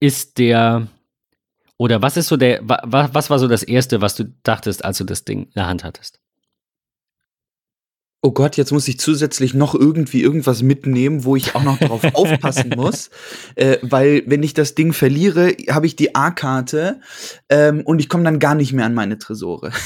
[0.00, 0.88] ist der
[1.78, 4.98] oder was ist so der, was, was war so das Erste, was du dachtest, als
[4.98, 6.20] du das Ding in der Hand hattest?
[8.22, 12.02] Oh Gott, jetzt muss ich zusätzlich noch irgendwie irgendwas mitnehmen, wo ich auch noch drauf
[12.14, 13.10] aufpassen muss.
[13.54, 17.00] Äh, weil, wenn ich das Ding verliere, habe ich die A-Karte
[17.48, 19.70] ähm, und ich komme dann gar nicht mehr an meine Tresore.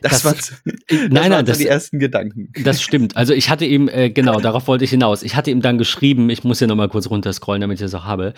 [0.00, 2.52] Das, das waren, das nein, nein, das, die ersten Gedanken.
[2.64, 3.16] Das stimmt.
[3.16, 5.22] Also ich hatte ihm, äh, genau, darauf wollte ich hinaus.
[5.22, 7.94] Ich hatte ihm dann geschrieben, ich muss ja noch mal kurz runterscrollen, damit ich das
[7.94, 8.32] auch habe.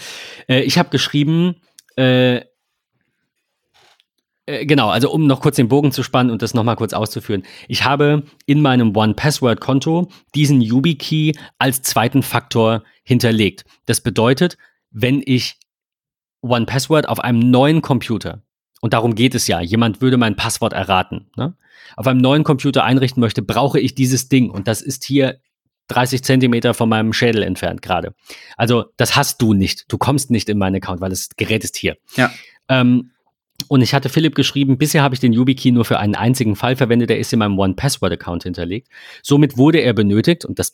[0.48, 1.56] Äh, ich habe geschrieben,
[1.96, 2.40] äh,
[4.46, 7.44] äh, genau, also um noch kurz den Bogen zu spannen und das nochmal kurz auszuführen.
[7.68, 13.64] Ich habe in meinem One-Password-Konto diesen YubiKey als zweiten Faktor hinterlegt.
[13.86, 14.58] Das bedeutet,
[14.90, 15.58] wenn ich
[16.42, 18.42] One-Password auf einem neuen Computer,
[18.80, 21.56] und darum geht es ja, jemand würde mein Passwort erraten, ne?
[21.96, 24.50] auf einem neuen Computer einrichten möchte, brauche ich dieses Ding.
[24.50, 25.40] Und das ist hier
[25.88, 28.14] 30 Zentimeter von meinem Schädel entfernt gerade.
[28.56, 29.84] Also das hast du nicht.
[29.88, 31.96] Du kommst nicht in meinen Account, weil das Gerät ist hier.
[32.16, 32.30] Ja.
[32.68, 33.10] Ähm,
[33.68, 36.76] und ich hatte Philipp geschrieben, bisher habe ich den YubiKey nur für einen einzigen Fall
[36.76, 38.88] verwendet, der ist in meinem One-Password-Account hinterlegt.
[39.22, 40.72] Somit wurde er benötigt, und das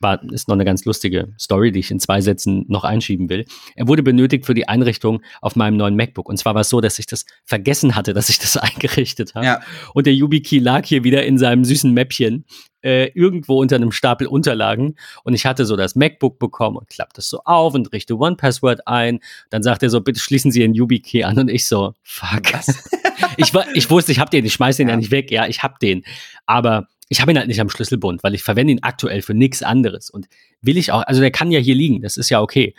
[0.00, 3.44] war, ist noch eine ganz lustige Story, die ich in zwei Sätzen noch einschieben will.
[3.76, 6.28] Er wurde benötigt für die Einrichtung auf meinem neuen MacBook.
[6.28, 9.46] Und zwar war es so, dass ich das vergessen hatte, dass ich das eingerichtet habe.
[9.46, 9.60] Ja.
[9.94, 12.44] Und der YubiKey lag hier wieder in seinem süßen Mäppchen
[12.82, 14.96] äh, irgendwo unter einem Stapel Unterlagen.
[15.24, 18.86] Und ich hatte so das MacBook bekommen und klappt das so auf und richte One-Password
[18.86, 19.20] ein.
[19.50, 21.38] Dann sagt er so, bitte schließen Sie Ihren YubiKey an.
[21.38, 22.42] Und ich so, fuck.
[23.36, 24.94] ich, ich wusste, ich hab den, ich schmeiß den ja.
[24.94, 25.30] ja nicht weg.
[25.30, 26.04] Ja, ich hab den.
[26.46, 29.64] Aber ich habe ihn halt nicht am Schlüsselbund, weil ich verwende ihn aktuell für nichts
[29.64, 30.10] anderes.
[30.10, 30.28] Und
[30.62, 32.74] will ich auch, also der kann ja hier liegen, das ist ja okay.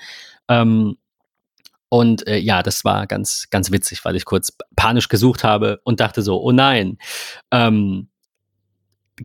[0.47, 0.95] Ähm,
[1.89, 5.99] und äh, ja, das war ganz, ganz witzig, weil ich kurz panisch gesucht habe und
[5.99, 6.97] dachte so, oh nein,
[7.51, 8.07] ähm,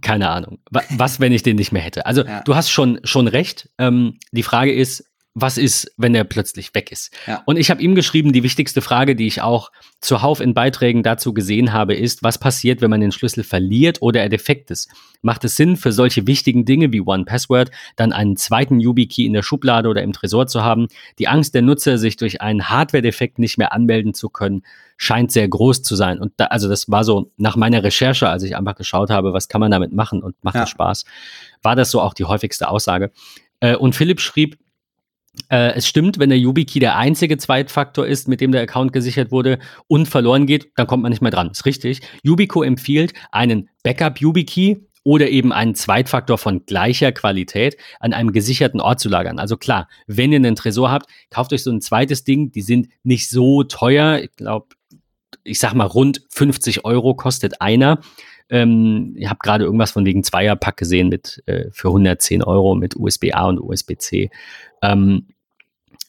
[0.03, 0.59] keine Ahnung.
[0.71, 2.05] Was, wenn ich den nicht mehr hätte?
[2.05, 2.43] Also, ja.
[2.43, 3.71] du hast schon, schon recht.
[3.79, 5.05] Ähm, die Frage ist,
[5.39, 7.13] was ist, wenn er plötzlich weg ist?
[7.27, 7.43] Ja.
[7.45, 9.71] Und ich habe ihm geschrieben, die wichtigste Frage, die ich auch
[10.01, 14.23] zuhauf in Beiträgen dazu gesehen habe, ist, was passiert, wenn man den Schlüssel verliert oder
[14.23, 14.89] er defekt ist?
[15.21, 19.35] Macht es Sinn, für solche wichtigen Dinge wie One Password dann einen zweiten YubiKey in
[19.35, 20.87] der Schublade oder im Tresor zu haben?
[21.19, 24.63] Die Angst der Nutzer, sich durch einen Hardware-Defekt nicht mehr anmelden zu können,
[24.97, 26.19] scheint sehr groß zu sein.
[26.19, 29.49] Und da, also das war so nach meiner Recherche, als ich einfach geschaut habe, was
[29.49, 30.63] kann man damit machen und macht ja.
[30.63, 31.05] das Spaß,
[31.61, 33.11] war das so auch die häufigste Aussage.
[33.61, 34.57] Äh, und Philipp schrieb,
[35.51, 39.31] äh, es stimmt, wenn der YubiKey der einzige Zweitfaktor ist, mit dem der Account gesichert
[39.31, 41.51] wurde und verloren geht, dann kommt man nicht mehr dran.
[41.51, 42.01] Ist richtig.
[42.23, 48.99] Yubico empfiehlt einen Backup-YubiKey oder eben einen Zweitfaktor von gleicher Qualität an einem gesicherten Ort
[48.99, 49.39] zu lagern.
[49.39, 52.51] Also klar, wenn ihr einen Tresor habt, kauft euch so ein zweites Ding.
[52.51, 54.19] Die sind nicht so teuer.
[54.19, 54.67] Ich glaube,
[55.45, 58.01] ich sag mal, rund 50 Euro kostet einer.
[58.49, 62.97] Ähm, ich habe gerade irgendwas von wegen Zweierpack gesehen mit äh, für 110 Euro mit
[62.97, 64.31] USB-A und USB-C.
[64.83, 65.29] Ähm,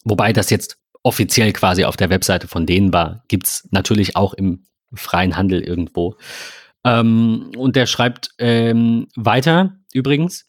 [0.03, 4.33] wobei das jetzt offiziell quasi auf der Webseite von denen war, gibt es natürlich auch
[4.33, 6.15] im freien Handel irgendwo.
[6.83, 10.45] Ähm, und der schreibt ähm, weiter übrigens.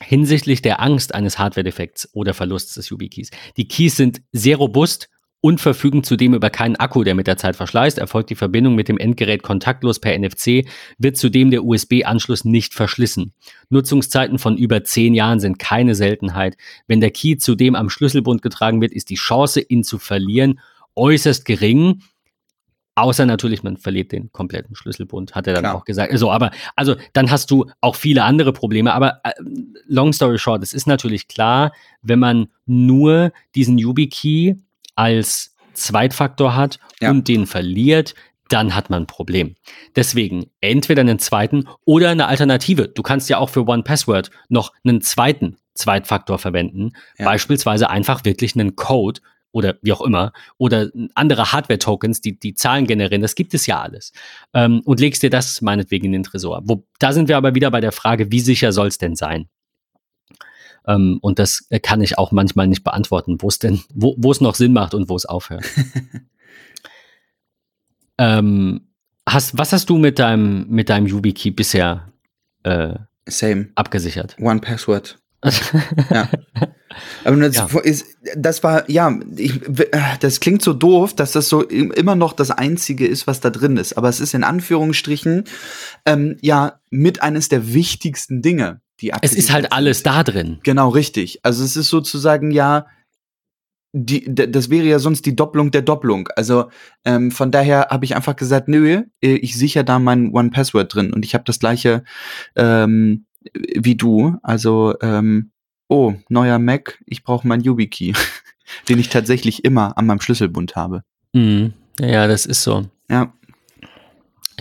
[0.00, 3.30] Hinsichtlich der Angst eines Hardware-Defekts oder Verlusts des YubiKeys.
[3.56, 5.08] Die Keys sind sehr robust
[5.42, 7.98] und verfügen zudem über keinen Akku, der mit der Zeit verschleißt.
[7.98, 10.66] Erfolgt die Verbindung mit dem Endgerät kontaktlos per NFC,
[10.98, 13.34] wird zudem der USB-Anschluss nicht verschlissen.
[13.68, 16.56] Nutzungszeiten von über zehn Jahren sind keine Seltenheit.
[16.86, 20.60] Wenn der Key zudem am Schlüsselbund getragen wird, ist die Chance, ihn zu verlieren,
[20.94, 22.02] äußerst gering.
[22.94, 25.74] Außer natürlich, man verliert den kompletten Schlüsselbund, hat er dann Klar.
[25.74, 26.16] auch gesagt.
[26.18, 28.92] So, aber also dann hast du auch viele andere Probleme.
[28.92, 29.32] Aber äh,
[29.88, 34.56] long story short, es ist natürlich klar, wenn man nur diesen YubiKey
[34.94, 37.10] als Zweitfaktor hat ja.
[37.10, 38.14] und den verliert,
[38.48, 39.54] dann hat man ein Problem.
[39.96, 42.88] Deswegen entweder einen zweiten oder eine Alternative.
[42.88, 46.92] Du kannst ja auch für One Password noch einen zweiten Zweitfaktor verwenden.
[47.18, 47.26] Ja.
[47.26, 49.20] Beispielsweise einfach wirklich einen Code
[49.52, 53.22] oder wie auch immer oder andere Hardware-Tokens, die die Zahlen generieren.
[53.22, 54.12] Das gibt es ja alles.
[54.52, 56.62] Ähm, und legst dir das meinetwegen in den Tresor.
[56.64, 59.48] Wo, da sind wir aber wieder bei der Frage, wie sicher soll es denn sein?
[60.86, 64.40] Ähm, und das kann ich auch manchmal nicht beantworten, wo es denn, wo, wo es
[64.40, 65.64] noch Sinn macht und wo es aufhört.
[68.18, 68.88] ähm,
[69.28, 72.12] hast, was hast du mit deinem, mit deinem YubiKey bisher
[72.64, 72.94] äh,
[73.26, 73.68] Same.
[73.74, 74.36] abgesichert?
[74.40, 75.18] One Password.
[76.10, 76.28] ja.
[77.24, 77.80] Aber das, ja.
[77.80, 79.60] Ist, das war, ja, ich,
[80.20, 83.76] das klingt so doof, dass das so immer noch das Einzige ist, was da drin
[83.76, 83.94] ist.
[83.94, 85.44] Aber es ist in Anführungsstrichen,
[86.06, 89.26] ähm, ja, mit eines der wichtigsten Dinge die Akte.
[89.26, 90.58] Es ist halt alles da drin.
[90.62, 91.40] Genau, richtig.
[91.42, 92.86] Also es ist sozusagen ja,
[93.92, 96.28] die, das wäre ja sonst die Doppelung der Doppelung.
[96.36, 96.70] Also
[97.04, 100.94] ähm, von daher habe ich einfach gesagt, nö, äh, ich sichere da mein One Password
[100.94, 102.04] drin und ich habe das gleiche
[102.56, 104.36] ähm, wie du.
[104.42, 105.50] Also ähm,
[105.88, 108.14] oh, neuer Mac, ich brauche meinen YubiKey,
[108.88, 111.02] den ich tatsächlich immer an meinem Schlüsselbund habe.
[111.34, 111.74] Mhm.
[112.00, 112.86] Ja, das ist so.
[113.10, 113.34] Ja.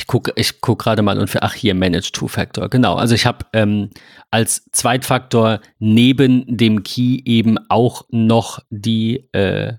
[0.01, 2.69] Ich gucke ich guck gerade mal und für, ach hier, Manage Two-Factor.
[2.69, 3.91] Genau, also ich habe ähm,
[4.31, 9.73] als Zweitfaktor neben dem Key eben auch noch die äh,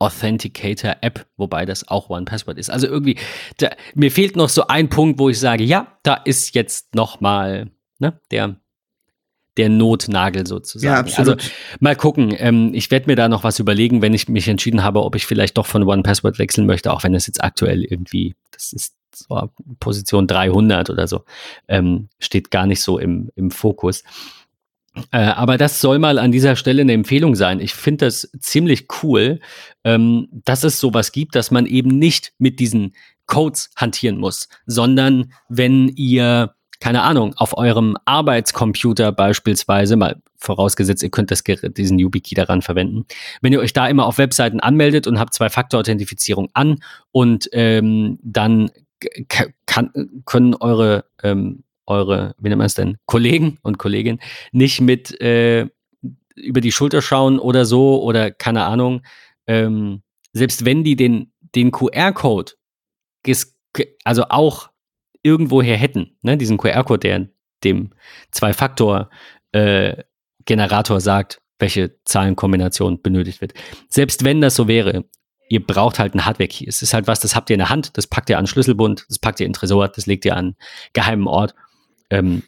[0.00, 2.68] Authenticator App, wobei das auch One Password ist.
[2.68, 3.16] Also irgendwie,
[3.58, 7.20] da, mir fehlt noch so ein Punkt, wo ich sage, ja, da ist jetzt noch
[7.20, 8.56] mal ne, der
[9.56, 10.92] der Notnagel sozusagen.
[10.92, 11.40] Ja, absolut.
[11.40, 12.34] Also mal gucken.
[12.38, 15.26] Ähm, ich werde mir da noch was überlegen, wenn ich mich entschieden habe, ob ich
[15.26, 18.94] vielleicht doch von One Password wechseln möchte, auch wenn es jetzt aktuell irgendwie, das ist
[19.14, 21.24] so Position 300 oder so,
[21.68, 24.04] ähm, steht gar nicht so im, im Fokus.
[25.10, 27.60] Äh, aber das soll mal an dieser Stelle eine Empfehlung sein.
[27.60, 29.40] Ich finde das ziemlich cool,
[29.84, 32.94] ähm, dass es sowas gibt, dass man eben nicht mit diesen
[33.26, 41.12] Codes hantieren muss, sondern wenn ihr keine Ahnung, auf eurem Arbeitscomputer beispielsweise, mal vorausgesetzt, ihr
[41.12, 43.06] könnt das, diesen YubiKey daran verwenden,
[43.40, 48.72] wenn ihr euch da immer auf Webseiten anmeldet und habt Zwei-Faktor-Authentifizierung an und ähm, dann
[49.64, 49.92] kann,
[50.24, 54.18] können eure, ähm, eure, wie nennt man es denn, Kollegen und Kolleginnen
[54.50, 55.68] nicht mit äh,
[56.34, 59.02] über die Schulter schauen oder so oder keine Ahnung.
[59.46, 62.54] Ähm, selbst wenn die den, den QR-Code
[64.02, 64.71] also auch
[65.22, 67.28] irgendwoher hätten, ne, diesen QR-Code, der
[67.64, 67.90] dem
[68.32, 73.54] Zwei-Faktor-Generator äh, sagt, welche Zahlenkombination benötigt wird.
[73.88, 75.04] Selbst wenn das so wäre,
[75.48, 76.66] ihr braucht halt einen Hardware-Key.
[76.66, 79.04] Es ist halt was, das habt ihr in der Hand, das packt ihr an Schlüsselbund,
[79.08, 80.56] das packt ihr in Tresor, das legt ihr an
[80.92, 81.54] geheimen Ort.
[82.10, 82.42] ähm,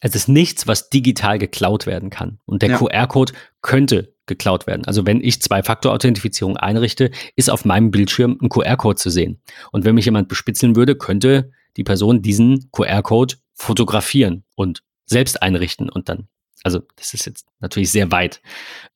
[0.00, 2.38] es ist nichts, was digital geklaut werden kann.
[2.46, 2.78] Und der Ja.
[2.78, 4.84] QR-Code könnte geklaut werden.
[4.84, 9.42] Also wenn ich Zwei-Faktor-Authentifizierung einrichte, ist auf meinem Bildschirm ein QR-Code zu sehen.
[9.72, 15.88] Und wenn mich jemand bespitzeln würde, könnte die Person diesen QR-Code fotografieren und selbst einrichten
[15.88, 16.28] und dann,
[16.64, 18.42] also das ist jetzt natürlich sehr weit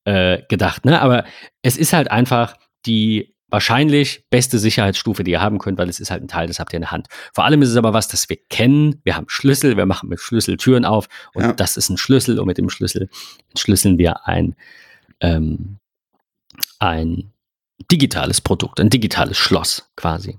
[0.04, 1.00] äh, gedacht, ne?
[1.00, 1.24] Aber
[1.62, 6.10] es ist halt einfach die wahrscheinlich beste Sicherheitsstufe, die ihr haben könnt, weil es ist
[6.10, 7.08] halt ein Teil, das habt ihr in der Hand.
[7.34, 9.00] Vor allem ist es aber was, das wir kennen.
[9.04, 11.52] Wir haben Schlüssel, wir machen mit Schlüssel Türen auf und Ja.
[11.52, 13.10] das ist ein Schlüssel und mit dem Schlüssel
[13.50, 14.56] entschlüsseln wir ein,
[15.20, 15.78] ähm,
[16.78, 17.32] ein
[17.90, 20.38] digitales Produkt, ein digitales Schloss quasi.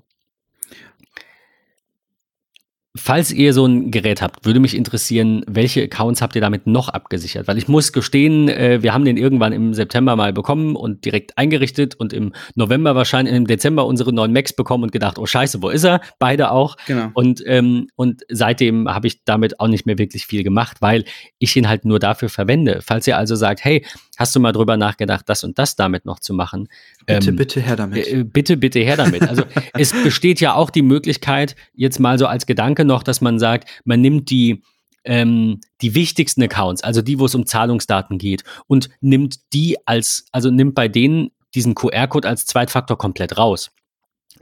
[2.96, 6.90] Falls ihr so ein Gerät habt, würde mich interessieren, welche Accounts habt ihr damit noch
[6.90, 7.48] abgesichert?
[7.48, 11.36] Weil ich muss gestehen, äh, wir haben den irgendwann im September mal bekommen und direkt
[11.36, 15.64] eingerichtet und im November wahrscheinlich, im Dezember unsere neuen Macs bekommen und gedacht, oh scheiße,
[15.64, 16.02] wo ist er?
[16.20, 16.78] Beide auch.
[16.86, 17.10] Genau.
[17.16, 21.04] Und, ähm, und seitdem habe ich damit auch nicht mehr wirklich viel gemacht, weil
[21.40, 22.82] ich ihn halt nur dafür verwende.
[22.86, 23.84] Falls ihr also sagt, hey,
[24.18, 26.68] hast du mal drüber nachgedacht, das und das damit noch zu machen?
[27.06, 28.08] Bitte, Ähm, bitte her damit.
[28.08, 29.22] äh, bitte, bitte her damit.
[29.28, 29.44] Also
[29.74, 33.70] es besteht ja auch die Möglichkeit, jetzt mal so als Gedanke noch, dass man sagt,
[33.86, 34.64] man nimmt die,
[35.04, 40.26] ähm, die wichtigsten Accounts, also die, wo es um Zahlungsdaten geht, und nimmt die als,
[40.32, 43.72] also nimmt bei denen diesen QR-Code als Zweitfaktor komplett raus.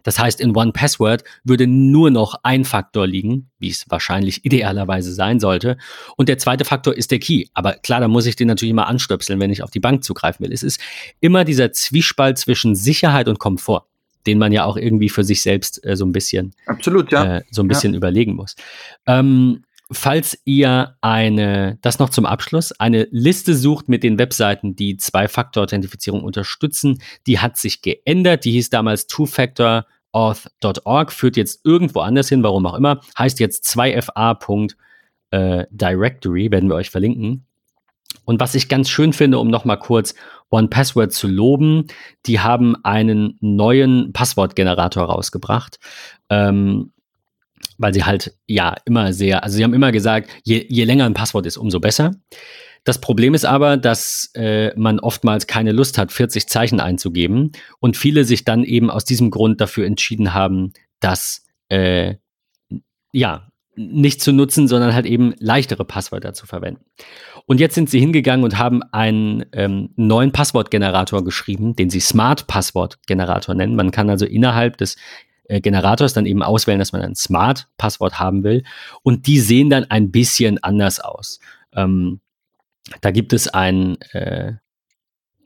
[0.04, 5.14] Das heißt, in One Password würde nur noch ein Faktor liegen, wie es wahrscheinlich idealerweise
[5.14, 5.78] sein sollte.
[6.18, 7.45] Und der zweite Faktor ist der Key.
[7.54, 10.45] Aber klar, da muss ich den natürlich immer anstöpseln, wenn ich auf die Bank zugreifen
[10.45, 10.54] will.
[10.54, 10.80] Es ist
[11.20, 13.86] immer dieser Zwiespalt zwischen Sicherheit und Komfort,
[14.26, 17.38] den man ja auch irgendwie für sich selbst äh, so ein bisschen Absolut, ja.
[17.38, 18.56] äh, so ein bisschen überlegen muss.
[19.08, 24.96] Ähm, falls ihr eine, das noch zum Abschluss, eine Liste sucht mit den Webseiten, die
[24.98, 28.46] Zwei-Faktor-Authentifizierung unterstützen, die hat sich geändert.
[28.46, 36.52] Die hieß damals Two-Factor-Auth.org, führt jetzt irgendwo anders hin, warum auch immer, heißt jetzt 2fa.directory,
[36.52, 37.46] werden wir euch verlinken.
[38.26, 40.16] Und was ich ganz schön finde, um nochmal kurz
[40.50, 41.88] One Password zu loben,
[42.26, 45.80] die haben einen neuen Passwortgenerator rausgebracht.
[46.30, 46.92] Ähm,
[47.78, 51.14] weil sie halt ja immer sehr, also sie haben immer gesagt, je, je länger ein
[51.14, 52.12] Passwort ist, umso besser.
[52.84, 57.95] Das Problem ist aber, dass äh, man oftmals keine Lust hat, 40 Zeichen einzugeben und
[57.95, 62.16] viele sich dann eben aus diesem Grund dafür entschieden haben, das äh,
[63.12, 66.84] ja nicht zu nutzen, sondern halt eben leichtere Passwörter zu verwenden.
[67.45, 72.47] Und jetzt sind sie hingegangen und haben einen ähm, neuen Passwortgenerator geschrieben, den sie Smart
[72.47, 73.76] Passwortgenerator nennen.
[73.76, 74.97] Man kann also innerhalb des
[75.60, 78.64] Generators dann eben auswählen, dass man ein Smart Passwort haben will.
[79.04, 81.39] Und die sehen dann ein bisschen anders aus.
[81.74, 82.22] Ähm,
[83.02, 84.54] da gibt es ein, äh,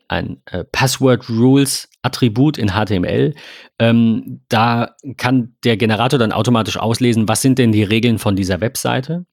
[0.08, 3.34] ein äh, Password Rules Attribut in HTML.
[3.80, 8.62] Ähm, da kann der Generator dann automatisch auslesen, was sind denn die Regeln von dieser
[8.62, 9.26] Webseite.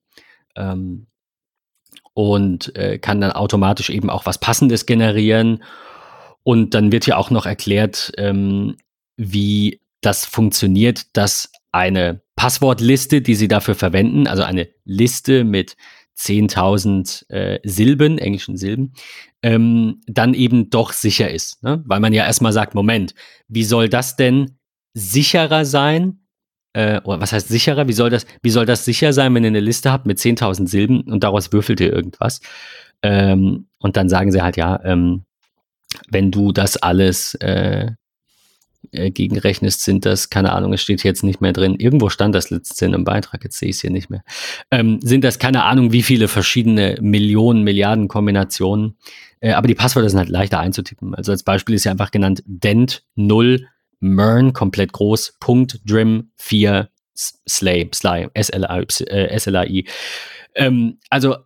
[0.56, 1.06] Ähm,
[2.14, 5.62] und äh, kann dann automatisch eben auch was Passendes generieren.
[6.42, 8.76] Und dann wird ja auch noch erklärt, ähm,
[9.16, 15.76] wie das funktioniert, dass eine Passwortliste, die Sie dafür verwenden, also eine Liste mit
[16.18, 18.92] 10.000 äh, Silben, englischen Silben,
[19.42, 21.62] ähm, dann eben doch sicher ist.
[21.62, 21.82] Ne?
[21.86, 23.14] Weil man ja erstmal sagt, Moment,
[23.48, 24.58] wie soll das denn
[24.92, 26.20] sicherer sein?
[26.74, 27.88] Äh, oder was heißt sicherer?
[27.88, 30.68] Wie soll, das, wie soll das sicher sein, wenn ihr eine Liste habt mit 10.000
[30.68, 32.40] Silben und daraus würfelt ihr irgendwas?
[33.02, 35.24] Ähm, und dann sagen sie halt, ja, ähm,
[36.08, 37.92] wenn du das alles äh,
[38.90, 41.76] äh, gegenrechnest, sind das, keine Ahnung, es steht jetzt nicht mehr drin.
[41.76, 44.22] Irgendwo stand das letztens einem Beitrag, jetzt sehe ich es hier nicht mehr.
[44.70, 48.96] Ähm, sind das, keine Ahnung, wie viele verschiedene Millionen, Milliarden Kombinationen.
[49.40, 51.14] Äh, aber die Passwörter sind halt leichter einzutippen.
[51.14, 53.66] Also als Beispiel ist ja einfach genannt Dent 0
[54.00, 59.78] Mern, komplett groß, Punkt, Drim 4, Slay, Sly, S-L-A-I.
[59.80, 59.84] Äh.
[60.54, 61.36] Ähm, also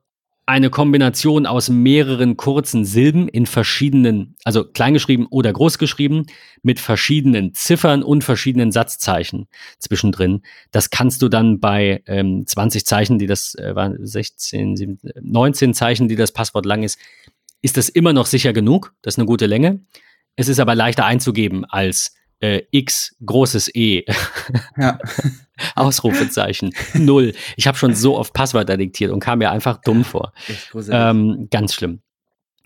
[0.47, 6.27] eine Kombination aus mehreren kurzen Silben in verschiedenen, also kleingeschrieben oder großgeschrieben,
[6.63, 9.49] mit verschiedenen Ziffern und verschiedenen Satzzeichen
[9.81, 10.43] zwischendrin.
[10.71, 15.75] Das kannst du dann bei ähm, 20 Zeichen, die das äh, waren 16, 17, 19
[15.75, 16.99] Zeichen, die das Passwort lang ist,
[17.61, 18.95] ist das immer noch sicher genug.
[19.03, 19.81] Das ist eine gute Länge.
[20.37, 24.05] Es ist aber leichter einzugeben als äh, X großes E.
[24.76, 24.99] Ja.
[25.74, 26.74] Ausrufezeichen.
[26.95, 27.32] Null.
[27.57, 30.32] Ich habe schon so oft Passwörter diktiert und kam mir einfach dumm vor.
[30.91, 32.03] Ähm, ganz schlimm.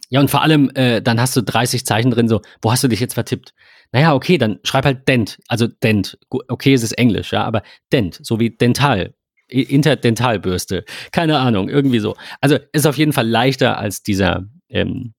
[0.08, 2.88] Ja, und vor allem, äh, dann hast du 30 Zeichen drin, so, wo hast du
[2.88, 3.54] dich jetzt vertippt?
[3.92, 5.38] Naja, okay, dann schreib halt Dent.
[5.46, 6.18] Also Dent.
[6.28, 7.62] Okay, es ist Englisch, ja, aber
[7.92, 9.14] Dent, so wie Dental.
[9.48, 10.84] Interdentalbürste.
[11.10, 12.16] Keine Ahnung, irgendwie so.
[12.40, 15.14] Also ist auf jeden Fall leichter als dieser, ähm,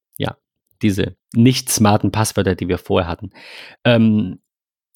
[0.82, 3.32] diese nicht smarten Passwörter, die wir vorher hatten.
[3.84, 4.40] Ähm,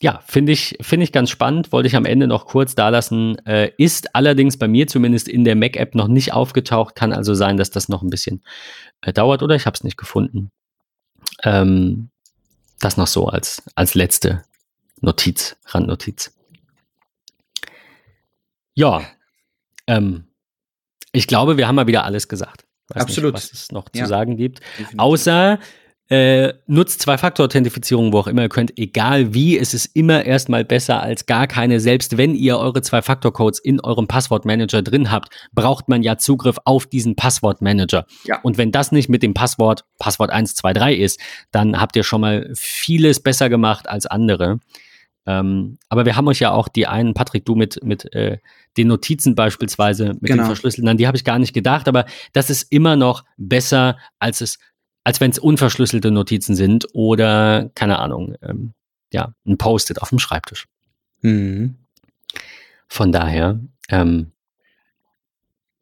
[0.01, 3.37] ja, finde ich, finde ich ganz spannend, wollte ich am Ende noch kurz da lassen.
[3.45, 6.95] Äh, ist allerdings bei mir zumindest in der Mac-App noch nicht aufgetaucht.
[6.95, 8.43] Kann also sein, dass das noch ein bisschen
[9.01, 10.51] äh, dauert oder ich habe es nicht gefunden.
[11.43, 12.09] Ähm,
[12.79, 14.43] das noch so als, als letzte
[14.99, 16.33] Notiz, Randnotiz.
[18.73, 19.01] Ja,
[19.87, 20.25] ähm,
[21.13, 22.64] ich glaube, wir haben mal wieder alles gesagt.
[22.89, 23.33] Weiß Absolut.
[23.33, 24.03] Nicht, was es noch ja.
[24.03, 24.59] zu sagen gibt.
[24.77, 24.99] Definitiv.
[24.99, 25.59] Außer
[26.07, 31.01] äh, nutzt Zwei-Faktor-Authentifizierung, wo auch immer ihr könnt, egal wie, es ist immer erstmal besser
[31.01, 31.79] als gar keine.
[31.79, 36.85] Selbst wenn ihr eure Zwei-Faktor-Codes in eurem Passwortmanager drin habt, braucht man ja Zugriff auf
[36.85, 38.05] diesen Passwortmanager.
[38.25, 38.39] Ja.
[38.43, 41.19] Und wenn das nicht mit dem Passwort Passwort 123 ist,
[41.51, 44.59] dann habt ihr schon mal vieles besser gemacht als andere.
[45.25, 48.37] Ähm, aber wir haben euch ja auch die einen, Patrick, du mit, mit äh,
[48.77, 50.43] den Notizen beispielsweise, mit genau.
[50.43, 53.97] den Verschlüsseln, an die habe ich gar nicht gedacht, aber das ist immer noch besser,
[54.19, 54.59] als es
[55.05, 58.73] als wenn es unverschlüsselte Notizen sind oder, keine Ahnung, ähm,
[59.13, 60.67] ja, ein Post-it auf dem Schreibtisch.
[61.21, 61.75] Mhm.
[62.87, 63.59] Von daher,
[63.89, 64.31] ähm,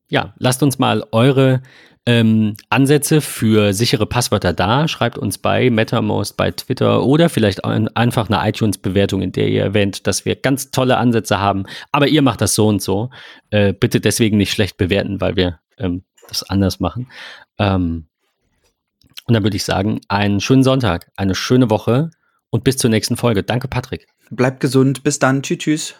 [0.10, 1.64] ja, lasst uns mal eure
[2.06, 4.88] ähm, Ansätze für sichere Passwörter da.
[4.88, 9.64] Schreibt uns bei MetaMost, bei Twitter oder vielleicht ein, einfach eine iTunes-Bewertung, in der ihr
[9.64, 11.66] erwähnt, dass wir ganz tolle Ansätze haben.
[11.92, 13.10] Aber ihr macht das so und so.
[13.52, 17.10] Äh, bitte deswegen nicht schlecht bewerten, weil wir ähm, das anders machen.
[17.58, 18.08] Ähm,
[19.26, 22.12] und dann würde ich sagen, einen schönen Sonntag, eine schöne Woche
[22.54, 23.42] und bis zur nächsten Folge.
[23.42, 24.06] Danke, Patrick.
[24.30, 25.04] Bleibt gesund.
[25.04, 25.42] Bis dann.
[25.42, 25.96] Tschüss, tschüss.